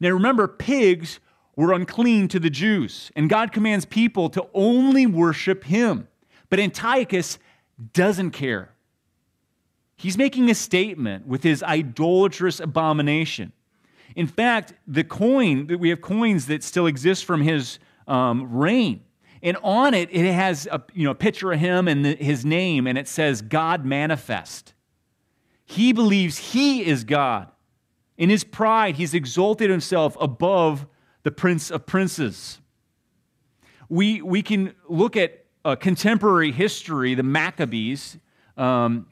Now 0.00 0.10
remember, 0.10 0.48
pigs 0.48 1.20
were 1.56 1.72
unclean 1.72 2.28
to 2.28 2.38
the 2.38 2.50
Jews, 2.50 3.10
and 3.16 3.28
God 3.28 3.52
commands 3.52 3.84
people 3.84 4.30
to 4.30 4.46
only 4.54 5.06
worship 5.06 5.64
him. 5.64 6.06
But 6.50 6.60
Antiochus 6.60 7.38
doesn't 7.92 8.30
care. 8.30 8.70
He's 9.96 10.16
making 10.16 10.48
a 10.50 10.54
statement 10.54 11.26
with 11.26 11.42
his 11.42 11.62
idolatrous 11.62 12.60
abomination. 12.60 13.52
In 14.14 14.28
fact, 14.28 14.74
the 14.86 15.04
coin, 15.04 15.66
that 15.66 15.78
we 15.78 15.90
have 15.90 16.00
coins 16.00 16.46
that 16.46 16.62
still 16.62 16.86
exist 16.86 17.24
from 17.24 17.42
his 17.42 17.78
um, 18.06 18.56
reign. 18.56 19.02
And 19.42 19.56
on 19.62 19.94
it, 19.94 20.08
it 20.12 20.32
has 20.32 20.66
a 20.66 20.82
you 20.94 21.04
know, 21.04 21.14
picture 21.14 21.52
of 21.52 21.60
him 21.60 21.88
and 21.88 22.04
the, 22.04 22.14
his 22.14 22.44
name, 22.44 22.86
and 22.86 22.96
it 22.96 23.08
says, 23.08 23.42
God 23.42 23.84
manifest. 23.84 24.74
He 25.64 25.92
believes 25.92 26.38
he 26.38 26.84
is 26.84 27.04
God. 27.04 27.48
In 28.18 28.28
his 28.28 28.42
pride, 28.42 28.96
he's 28.96 29.14
exalted 29.14 29.70
himself 29.70 30.16
above 30.20 30.86
the 31.22 31.30
prince 31.30 31.70
of 31.70 31.86
princes. 31.86 32.58
We, 33.88 34.20
we 34.20 34.42
can 34.42 34.74
look 34.88 35.16
at 35.16 35.46
uh, 35.64 35.76
contemporary 35.76 36.50
history, 36.50 37.14
the 37.14 37.22
Maccabees. 37.22 38.18
Um, 38.56 39.06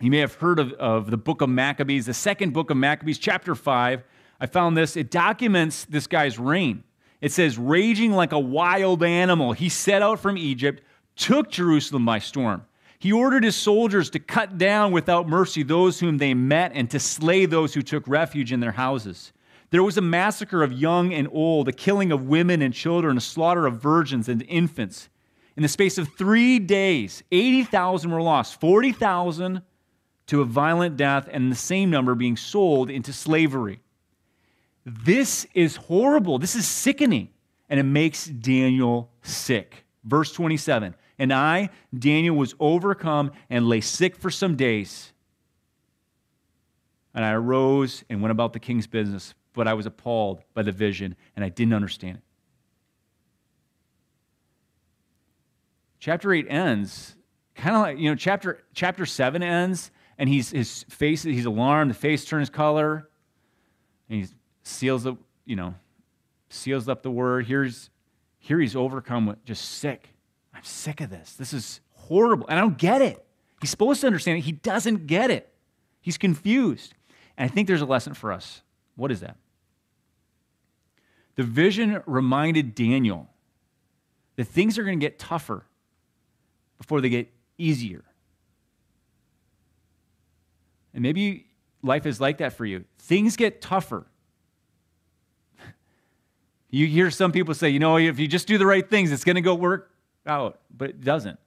you 0.00 0.10
may 0.10 0.18
have 0.18 0.34
heard 0.34 0.58
of, 0.58 0.72
of 0.72 1.10
the 1.10 1.18
book 1.18 1.42
of 1.42 1.50
Maccabees, 1.50 2.06
the 2.06 2.14
second 2.14 2.54
book 2.54 2.70
of 2.70 2.78
Maccabees, 2.78 3.18
chapter 3.18 3.54
5. 3.54 4.02
I 4.40 4.46
found 4.46 4.76
this. 4.76 4.96
It 4.96 5.10
documents 5.10 5.84
this 5.84 6.06
guy's 6.06 6.38
reign. 6.38 6.82
It 7.20 7.32
says, 7.32 7.58
raging 7.58 8.12
like 8.12 8.32
a 8.32 8.38
wild 8.38 9.04
animal, 9.04 9.52
he 9.52 9.68
set 9.68 10.00
out 10.00 10.18
from 10.18 10.38
Egypt, 10.38 10.82
took 11.14 11.50
Jerusalem 11.50 12.06
by 12.06 12.18
storm. 12.18 12.64
He 13.00 13.12
ordered 13.12 13.44
his 13.44 13.56
soldiers 13.56 14.10
to 14.10 14.18
cut 14.18 14.58
down 14.58 14.92
without 14.92 15.26
mercy 15.26 15.62
those 15.62 15.98
whom 15.98 16.18
they 16.18 16.34
met 16.34 16.72
and 16.74 16.88
to 16.90 17.00
slay 17.00 17.46
those 17.46 17.72
who 17.72 17.80
took 17.80 18.06
refuge 18.06 18.52
in 18.52 18.60
their 18.60 18.72
houses. 18.72 19.32
There 19.70 19.82
was 19.82 19.96
a 19.96 20.02
massacre 20.02 20.62
of 20.62 20.74
young 20.74 21.14
and 21.14 21.26
old, 21.32 21.66
a 21.66 21.72
killing 21.72 22.12
of 22.12 22.26
women 22.26 22.60
and 22.60 22.74
children, 22.74 23.16
a 23.16 23.22
slaughter 23.22 23.66
of 23.66 23.80
virgins 23.80 24.28
and 24.28 24.42
infants. 24.42 25.08
In 25.56 25.62
the 25.62 25.68
space 25.68 25.96
of 25.96 26.08
three 26.18 26.58
days, 26.58 27.22
80,000 27.32 28.10
were 28.10 28.20
lost, 28.20 28.60
40,000 28.60 29.62
to 30.26 30.42
a 30.42 30.44
violent 30.44 30.98
death, 30.98 31.26
and 31.32 31.50
the 31.50 31.56
same 31.56 31.88
number 31.88 32.14
being 32.14 32.36
sold 32.36 32.90
into 32.90 33.14
slavery. 33.14 33.80
This 34.84 35.46
is 35.54 35.76
horrible. 35.76 36.38
This 36.38 36.54
is 36.54 36.68
sickening. 36.68 37.30
And 37.70 37.80
it 37.80 37.84
makes 37.84 38.26
Daniel 38.26 39.10
sick. 39.22 39.84
Verse 40.04 40.32
27 40.32 40.94
and 41.20 41.34
I, 41.34 41.68
Daniel, 41.96 42.34
was 42.34 42.54
overcome 42.58 43.30
and 43.50 43.68
lay 43.68 43.82
sick 43.82 44.16
for 44.16 44.30
some 44.30 44.56
days. 44.56 45.12
And 47.14 47.24
I 47.24 47.32
arose 47.32 48.02
and 48.08 48.22
went 48.22 48.32
about 48.32 48.54
the 48.54 48.58
king's 48.58 48.86
business, 48.86 49.34
but 49.52 49.68
I 49.68 49.74
was 49.74 49.84
appalled 49.84 50.40
by 50.54 50.62
the 50.62 50.72
vision 50.72 51.14
and 51.36 51.44
I 51.44 51.50
didn't 51.50 51.74
understand 51.74 52.16
it. 52.16 52.22
Chapter 55.98 56.32
8 56.32 56.46
ends 56.48 57.16
kind 57.54 57.76
of 57.76 57.82
like, 57.82 57.98
you 57.98 58.08
know, 58.08 58.16
chapter, 58.16 58.62
chapter 58.72 59.04
7 59.04 59.42
ends 59.42 59.90
and 60.16 60.26
he's, 60.26 60.50
his 60.50 60.84
face, 60.88 61.22
he's 61.22 61.44
alarmed, 61.44 61.90
the 61.90 61.94
face 61.94 62.24
turns 62.24 62.48
color, 62.48 63.10
and 64.08 64.22
he 64.22 64.28
seals 64.62 65.06
up, 65.06 65.18
you 65.44 65.56
know, 65.56 65.74
seals 66.48 66.88
up 66.88 67.02
the 67.02 67.10
word. 67.10 67.44
Here's, 67.44 67.90
here 68.38 68.58
he's 68.58 68.74
overcome 68.74 69.26
with 69.26 69.44
just 69.44 69.66
sick. 69.66 70.08
I'm 70.60 70.64
sick 70.64 71.00
of 71.00 71.08
this. 71.08 71.32
This 71.32 71.54
is 71.54 71.80
horrible. 71.94 72.46
And 72.50 72.58
I 72.58 72.60
don't 72.60 72.76
get 72.76 73.00
it. 73.00 73.24
He's 73.62 73.70
supposed 73.70 74.02
to 74.02 74.06
understand 74.06 74.36
it. 74.36 74.42
He 74.42 74.52
doesn't 74.52 75.06
get 75.06 75.30
it. 75.30 75.50
He's 76.02 76.18
confused. 76.18 76.92
And 77.38 77.50
I 77.50 77.54
think 77.54 77.66
there's 77.66 77.80
a 77.80 77.86
lesson 77.86 78.12
for 78.12 78.30
us. 78.30 78.60
What 78.94 79.10
is 79.10 79.20
that? 79.20 79.38
The 81.36 81.44
vision 81.44 82.02
reminded 82.04 82.74
Daniel 82.74 83.30
that 84.36 84.48
things 84.48 84.76
are 84.76 84.84
going 84.84 85.00
to 85.00 85.02
get 85.02 85.18
tougher 85.18 85.64
before 86.76 87.00
they 87.00 87.08
get 87.08 87.32
easier. 87.56 88.04
And 90.92 91.02
maybe 91.02 91.46
life 91.82 92.04
is 92.04 92.20
like 92.20 92.36
that 92.38 92.52
for 92.52 92.66
you. 92.66 92.84
Things 92.98 93.36
get 93.36 93.62
tougher. 93.62 94.06
You 96.72 96.86
hear 96.86 97.10
some 97.10 97.32
people 97.32 97.54
say, 97.54 97.70
you 97.70 97.80
know, 97.80 97.96
if 97.96 98.20
you 98.20 98.28
just 98.28 98.46
do 98.46 98.56
the 98.56 98.66
right 98.66 98.88
things, 98.88 99.10
it's 99.10 99.24
going 99.24 99.34
to 99.36 99.40
go 99.40 99.56
work 99.56 99.90
out, 100.26 100.60
but 100.74 100.90
it 100.90 101.00
doesn't. 101.00 101.38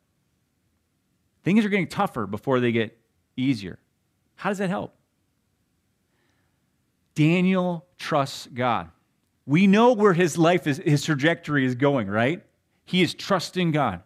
Things 1.44 1.66
are 1.66 1.70
getting 1.70 1.88
tougher 1.88 2.26
before 2.26 2.60
they 2.60 2.72
get 2.72 2.98
easier. 3.36 3.80
How 4.36 4.50
does 4.50 4.58
that 4.60 4.70
help? 4.70 4.94
Daniel 7.16 7.86
trusts 7.98 8.48
God. 8.54 8.90
We 9.46 9.68
know 9.68 9.94
where 9.94 10.14
his 10.14 10.38
life 10.38 10.68
is, 10.68 10.78
his 10.78 11.04
trajectory 11.04 11.66
is 11.66 11.76
going, 11.76 12.08
right? 12.08 12.44
He 12.86 13.02
is 13.02 13.14
trusting 13.14 13.72
God. 13.72 14.02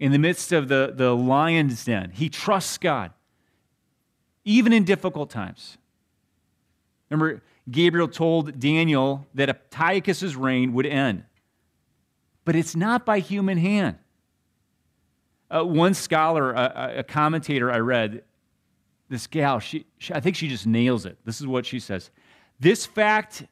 In 0.00 0.12
the 0.12 0.18
midst 0.18 0.52
of 0.52 0.68
the, 0.68 0.92
the 0.94 1.14
lion's 1.14 1.84
den, 1.84 2.10
he 2.10 2.28
trusts 2.28 2.78
God, 2.78 3.12
even 4.44 4.72
in 4.72 4.84
difficult 4.84 5.30
times. 5.30 5.78
Remember, 7.08 7.42
Gabriel 7.70 8.08
told 8.08 8.58
Daniel 8.58 9.26
that 9.34 9.48
Antiochus' 9.48 10.34
reign 10.34 10.72
would 10.72 10.86
end. 10.86 11.24
But 12.44 12.56
it's 12.56 12.76
not 12.76 13.06
by 13.06 13.20
human 13.20 13.58
hand. 13.58 13.96
Uh, 15.50 15.64
one 15.64 15.94
scholar, 15.94 16.52
a, 16.52 16.94
a, 16.98 17.02
commentator 17.02 17.70
I 17.70 17.78
read, 17.78 18.22
this 19.08 19.26
gal, 19.26 19.60
she, 19.60 19.86
she, 19.98 20.12
I 20.12 20.20
think 20.20 20.36
she 20.36 20.48
just 20.48 20.66
nails 20.66 21.06
it. 21.06 21.18
This 21.24 21.40
is 21.40 21.46
what 21.46 21.66
she 21.66 21.78
says. 21.78 22.10
This 22.58 22.86
fact 22.86 23.44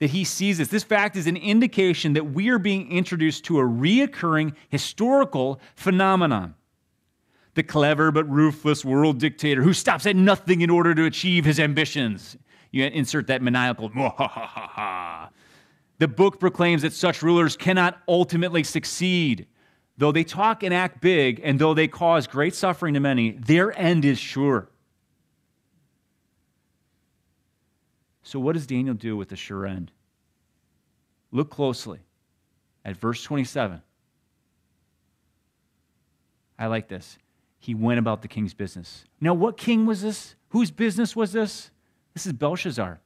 that 0.00 0.10
he 0.10 0.24
sees 0.24 0.58
this, 0.58 0.68
this 0.68 0.82
fact 0.82 1.16
is 1.16 1.26
an 1.26 1.36
indication 1.36 2.14
that 2.14 2.32
we 2.32 2.48
are 2.50 2.58
being 2.58 2.90
introduced 2.90 3.44
to 3.44 3.58
a 3.58 3.62
reoccurring 3.62 4.54
historical 4.68 5.60
phenomenon. 5.74 6.54
The 7.54 7.62
clever 7.62 8.10
but 8.10 8.28
ruthless 8.30 8.84
world 8.84 9.18
dictator 9.18 9.62
who 9.62 9.72
stops 9.72 10.06
at 10.06 10.16
nothing 10.16 10.60
in 10.62 10.70
order 10.70 10.94
to 10.94 11.04
achieve 11.04 11.44
his 11.44 11.60
ambitions. 11.60 12.36
You 12.70 12.84
insert 12.84 13.26
that 13.26 13.42
maniacal, 13.42 13.90
the 16.00 16.08
book 16.08 16.40
proclaims 16.40 16.80
that 16.80 16.94
such 16.94 17.22
rulers 17.22 17.58
cannot 17.58 18.00
ultimately 18.08 18.64
succeed. 18.64 19.46
Though 19.98 20.12
they 20.12 20.24
talk 20.24 20.62
and 20.62 20.72
act 20.72 21.02
big, 21.02 21.42
and 21.44 21.58
though 21.58 21.74
they 21.74 21.88
cause 21.88 22.26
great 22.26 22.54
suffering 22.54 22.94
to 22.94 23.00
many, 23.00 23.32
their 23.32 23.78
end 23.78 24.06
is 24.06 24.18
sure. 24.18 24.70
So, 28.22 28.40
what 28.40 28.54
does 28.54 28.66
Daniel 28.66 28.94
do 28.94 29.14
with 29.14 29.28
the 29.28 29.36
sure 29.36 29.66
end? 29.66 29.92
Look 31.32 31.50
closely 31.50 31.98
at 32.82 32.96
verse 32.96 33.22
27. 33.22 33.82
I 36.58 36.66
like 36.66 36.88
this. 36.88 37.18
He 37.58 37.74
went 37.74 37.98
about 37.98 38.22
the 38.22 38.28
king's 38.28 38.54
business. 38.54 39.04
Now, 39.20 39.34
what 39.34 39.58
king 39.58 39.84
was 39.84 40.00
this? 40.00 40.34
Whose 40.48 40.70
business 40.70 41.14
was 41.14 41.32
this? 41.32 41.70
This 42.14 42.24
is 42.24 42.32
Belshazzar. 42.32 43.00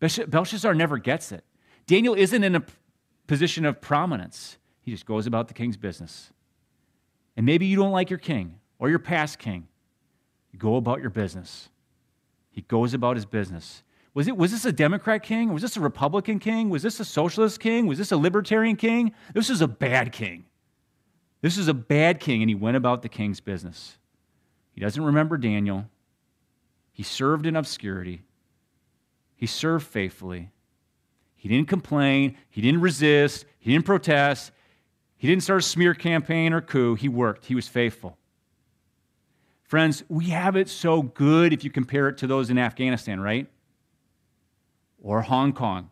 Belshazzar 0.00 0.74
never 0.74 0.96
gets 0.96 1.30
it. 1.30 1.44
Daniel 1.86 2.14
isn't 2.14 2.42
in 2.42 2.54
a 2.56 2.64
position 3.26 3.64
of 3.64 3.80
prominence. 3.80 4.58
He 4.80 4.90
just 4.90 5.06
goes 5.06 5.26
about 5.26 5.48
the 5.48 5.54
king's 5.54 5.76
business. 5.76 6.32
And 7.36 7.44
maybe 7.44 7.66
you 7.66 7.76
don't 7.76 7.92
like 7.92 8.10
your 8.10 8.18
king 8.18 8.58
or 8.78 8.88
your 8.88 8.98
past 8.98 9.38
king. 9.38 9.68
You 10.52 10.58
go 10.58 10.76
about 10.76 11.00
your 11.00 11.10
business. 11.10 11.68
He 12.50 12.62
goes 12.62 12.94
about 12.94 13.16
his 13.16 13.26
business. 13.26 13.82
Was, 14.14 14.28
it, 14.28 14.36
was 14.36 14.50
this 14.50 14.64
a 14.64 14.72
Democrat 14.72 15.22
king? 15.22 15.52
Was 15.52 15.60
this 15.60 15.76
a 15.76 15.80
Republican 15.80 16.38
king? 16.38 16.70
Was 16.70 16.82
this 16.82 16.98
a 17.00 17.04
socialist 17.04 17.60
king? 17.60 17.86
Was 17.86 17.98
this 17.98 18.12
a 18.12 18.16
libertarian 18.16 18.76
king? 18.76 19.12
This 19.34 19.50
is 19.50 19.60
a 19.60 19.68
bad 19.68 20.10
king. 20.10 20.46
This 21.42 21.58
is 21.58 21.68
a 21.68 21.74
bad 21.74 22.18
king, 22.18 22.42
and 22.42 22.48
he 22.48 22.54
went 22.54 22.78
about 22.78 23.02
the 23.02 23.10
king's 23.10 23.40
business. 23.40 23.98
He 24.72 24.80
doesn't 24.80 25.04
remember 25.04 25.36
Daniel. 25.36 25.86
He 26.92 27.02
served 27.02 27.44
in 27.44 27.56
obscurity. 27.56 28.22
He 29.36 29.46
served 29.46 29.86
faithfully. 29.86 30.50
He 31.36 31.48
didn't 31.48 31.68
complain. 31.68 32.36
He 32.50 32.60
didn't 32.60 32.80
resist. 32.80 33.44
He 33.58 33.72
didn't 33.72 33.86
protest. 33.86 34.50
He 35.16 35.28
didn't 35.28 35.44
start 35.44 35.60
a 35.60 35.62
smear 35.62 35.94
campaign 35.94 36.52
or 36.52 36.60
coup. 36.60 36.94
He 36.94 37.08
worked. 37.08 37.46
He 37.46 37.54
was 37.54 37.68
faithful. 37.68 38.18
Friends, 39.62 40.04
we 40.08 40.26
have 40.26 40.56
it 40.56 40.68
so 40.68 41.02
good 41.02 41.52
if 41.52 41.64
you 41.64 41.70
compare 41.70 42.08
it 42.08 42.18
to 42.18 42.26
those 42.26 42.50
in 42.50 42.58
Afghanistan, 42.58 43.20
right? 43.20 43.48
Or 45.02 45.22
Hong 45.22 45.52
Kong, 45.52 45.90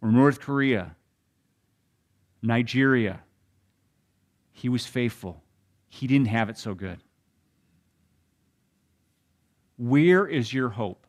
or 0.00 0.10
North 0.10 0.40
Korea, 0.40 0.96
Nigeria. 2.42 3.20
He 4.52 4.68
was 4.68 4.86
faithful. 4.86 5.42
He 5.88 6.06
didn't 6.06 6.28
have 6.28 6.48
it 6.48 6.58
so 6.58 6.74
good. 6.74 6.98
Where 9.76 10.26
is 10.26 10.52
your 10.52 10.70
hope? 10.70 11.06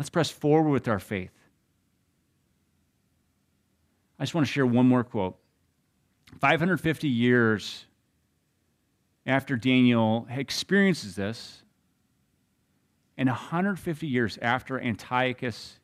Let's 0.00 0.08
press 0.08 0.30
forward 0.30 0.70
with 0.70 0.88
our 0.88 0.98
faith. 0.98 1.34
I 4.18 4.22
just 4.22 4.34
want 4.34 4.46
to 4.46 4.50
share 4.50 4.64
one 4.64 4.88
more 4.88 5.04
quote. 5.04 5.36
550 6.40 7.06
years 7.06 7.84
after 9.26 9.56
Daniel 9.56 10.26
experiences 10.30 11.16
this, 11.16 11.64
and 13.18 13.28
150 13.28 14.06
years 14.06 14.38
after 14.40 14.80
Antiochus 14.80 15.78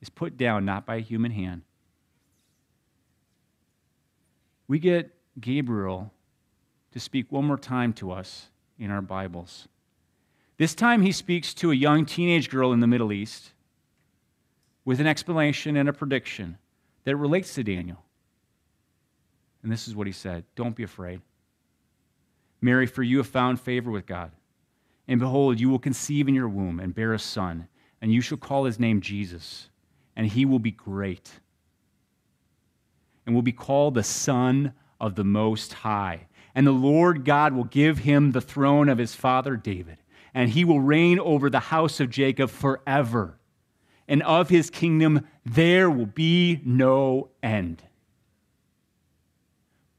is 0.00 0.08
put 0.08 0.38
down, 0.38 0.64
not 0.64 0.86
by 0.86 0.96
a 0.96 1.00
human 1.00 1.30
hand, 1.30 1.60
we 4.68 4.78
get 4.78 5.14
Gabriel 5.38 6.14
to 6.92 6.98
speak 6.98 7.30
one 7.30 7.44
more 7.44 7.58
time 7.58 7.92
to 7.92 8.10
us 8.10 8.48
in 8.78 8.90
our 8.90 9.02
Bibles. 9.02 9.68
This 10.60 10.74
time 10.74 11.00
he 11.00 11.10
speaks 11.10 11.54
to 11.54 11.70
a 11.70 11.74
young 11.74 12.04
teenage 12.04 12.50
girl 12.50 12.74
in 12.74 12.80
the 12.80 12.86
Middle 12.86 13.14
East 13.14 13.52
with 14.84 15.00
an 15.00 15.06
explanation 15.06 15.74
and 15.74 15.88
a 15.88 15.92
prediction 15.94 16.58
that 17.04 17.16
relates 17.16 17.54
to 17.54 17.64
Daniel. 17.64 18.04
And 19.62 19.72
this 19.72 19.88
is 19.88 19.96
what 19.96 20.06
he 20.06 20.12
said 20.12 20.44
Don't 20.56 20.76
be 20.76 20.82
afraid. 20.82 21.22
Mary, 22.60 22.84
for 22.84 23.02
you 23.02 23.16
have 23.16 23.26
found 23.26 23.58
favor 23.58 23.90
with 23.90 24.04
God. 24.04 24.32
And 25.08 25.18
behold, 25.18 25.58
you 25.58 25.70
will 25.70 25.78
conceive 25.78 26.28
in 26.28 26.34
your 26.34 26.50
womb 26.50 26.78
and 26.78 26.94
bear 26.94 27.14
a 27.14 27.18
son, 27.18 27.66
and 28.02 28.12
you 28.12 28.20
shall 28.20 28.36
call 28.36 28.66
his 28.66 28.78
name 28.78 29.00
Jesus, 29.00 29.70
and 30.14 30.26
he 30.26 30.44
will 30.44 30.58
be 30.58 30.72
great, 30.72 31.40
and 33.24 33.34
will 33.34 33.40
be 33.40 33.50
called 33.50 33.94
the 33.94 34.02
Son 34.02 34.74
of 35.00 35.14
the 35.14 35.24
Most 35.24 35.72
High 35.72 36.26
and 36.54 36.66
the 36.66 36.72
Lord 36.72 37.24
God 37.24 37.52
will 37.52 37.64
give 37.64 37.98
him 37.98 38.32
the 38.32 38.40
throne 38.40 38.88
of 38.88 38.98
his 38.98 39.14
father 39.14 39.56
David, 39.56 39.98
and 40.34 40.50
he 40.50 40.64
will 40.64 40.80
reign 40.80 41.18
over 41.18 41.50
the 41.50 41.60
house 41.60 42.00
of 42.00 42.10
Jacob 42.10 42.50
forever. 42.50 43.38
And 44.08 44.22
of 44.22 44.48
his 44.48 44.70
kingdom 44.70 45.26
there 45.44 45.90
will 45.90 46.06
be 46.06 46.60
no 46.64 47.30
end. 47.42 47.82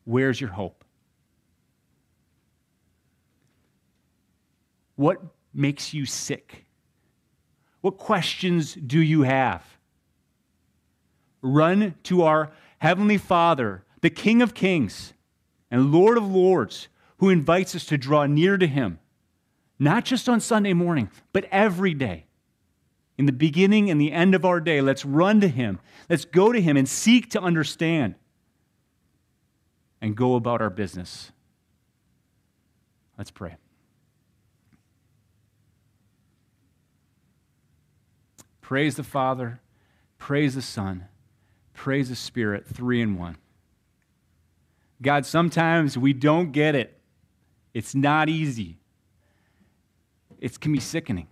Where's 0.03 0.41
your 0.41 0.49
hope? 0.49 0.84
What 4.95 5.21
makes 5.53 5.93
you 5.93 6.05
sick? 6.05 6.65
What 7.82 7.97
questions 7.97 8.75
do 8.75 8.99
you 8.99 9.23
have? 9.23 9.65
Run 11.41 11.95
to 12.03 12.23
our 12.23 12.51
Heavenly 12.79 13.17
Father, 13.17 13.84
the 14.01 14.09
King 14.09 14.41
of 14.41 14.53
Kings 14.53 15.13
and 15.71 15.91
Lord 15.91 16.17
of 16.17 16.29
Lords 16.29 16.88
who 17.21 17.29
invites 17.29 17.75
us 17.75 17.86
to 17.86 17.99
draw 17.99 18.25
near 18.25 18.57
to 18.57 18.65
Him, 18.65 18.97
not 19.82 20.05
just 20.05 20.29
on 20.29 20.39
Sunday 20.39 20.73
morning, 20.73 21.09
but 21.34 21.45
every 21.51 21.95
day. 21.95 22.25
In 23.17 23.25
the 23.25 23.32
beginning 23.32 23.89
and 23.89 23.99
the 23.99 24.11
end 24.11 24.36
of 24.36 24.45
our 24.45 24.59
day, 24.59 24.79
let's 24.79 25.03
run 25.03 25.41
to 25.41 25.47
Him. 25.47 25.79
Let's 26.07 26.23
go 26.23 26.51
to 26.51 26.61
Him 26.61 26.77
and 26.77 26.88
seek 26.88 27.32
to 27.32 27.41
understand 27.41 28.13
and 29.99 30.15
go 30.15 30.36
about 30.36 30.61
our 30.61 30.69
business. 30.69 31.32
Let's 33.17 33.32
pray. 33.32 33.57
Praise 38.61 38.95
the 38.95 39.03
Father, 39.03 39.61
praise 40.19 40.53
the 40.53 40.61
Son, 40.61 41.05
praise 41.73 42.09
the 42.09 42.15
Spirit, 42.15 42.67
three 42.67 43.01
in 43.01 43.17
one. 43.17 43.38
God, 45.01 45.25
sometimes 45.25 45.97
we 45.97 46.13
don't 46.13 46.51
get 46.51 46.75
it. 46.75 47.01
It's 47.73 47.95
not 47.95 48.29
easy. 48.29 48.80
It 50.41 50.59
can 50.59 50.73
be 50.73 50.79
sickening. 50.79 51.27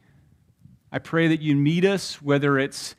I 0.91 0.99
pray 0.99 1.28
that 1.28 1.41
you 1.41 1.55
meet 1.55 1.84
us, 1.84 2.22
whether 2.22 2.57
it's 2.57 2.95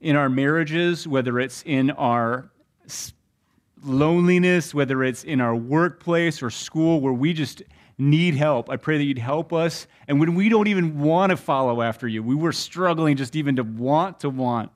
in 0.00 0.16
our 0.16 0.28
marriages, 0.28 1.08
whether 1.08 1.40
it's 1.40 1.62
in 1.62 1.90
our 1.92 2.50
loneliness, 3.82 4.74
whether 4.74 5.02
it's 5.02 5.24
in 5.24 5.40
our 5.40 5.54
workplace 5.54 6.42
or 6.42 6.50
school 6.50 7.00
where 7.00 7.12
we 7.12 7.32
just 7.32 7.62
need 7.98 8.34
help. 8.34 8.68
I 8.68 8.76
pray 8.76 8.98
that 8.98 9.04
you'd 9.04 9.18
help 9.18 9.52
us. 9.52 9.86
And 10.06 10.20
when 10.20 10.34
we 10.34 10.48
don't 10.48 10.68
even 10.68 11.00
want 11.00 11.30
to 11.30 11.36
follow 11.36 11.80
after 11.80 12.06
you, 12.06 12.22
we 12.22 12.34
were 12.34 12.52
struggling 12.52 13.16
just 13.16 13.36
even 13.36 13.56
to 13.56 13.62
want 13.62 14.20
to 14.20 14.30
want 14.30 14.70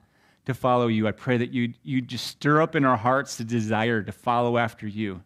to 0.45 0.53
follow 0.53 0.87
you. 0.87 1.07
I 1.07 1.11
pray 1.11 1.37
that 1.37 1.51
you 1.51 1.73
you 1.83 2.01
just 2.01 2.27
stir 2.27 2.61
up 2.61 2.75
in 2.75 2.83
our 2.83 2.97
hearts 2.97 3.37
the 3.37 3.43
desire 3.43 4.01
to 4.01 4.11
follow 4.11 4.57
after 4.57 4.87
you. 4.87 5.21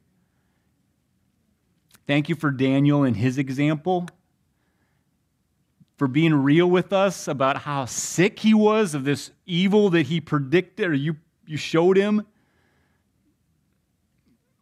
Thank 2.06 2.30
you 2.30 2.36
for 2.36 2.52
Daniel 2.52 3.04
and 3.04 3.16
his 3.16 3.38
example, 3.38 4.08
for 5.98 6.08
being 6.08 6.34
real 6.34 6.70
with 6.70 6.92
us 6.92 7.28
about 7.28 7.58
how 7.58 7.86
sick 7.86 8.40
he 8.40 8.54
was 8.54 8.94
of 8.94 9.06
this 9.06 9.32
evil 9.46 9.90
that 9.92 10.08
he 10.08 10.20
predicted 10.20 10.88
or 10.88 10.94
you, 10.94 11.16
you 11.46 11.58
showed 11.58 11.98
him. 11.98 12.26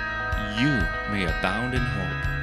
you 0.57 0.81
may 1.11 1.25
abound 1.25 1.75
in 1.75 1.81
hope. 1.81 2.36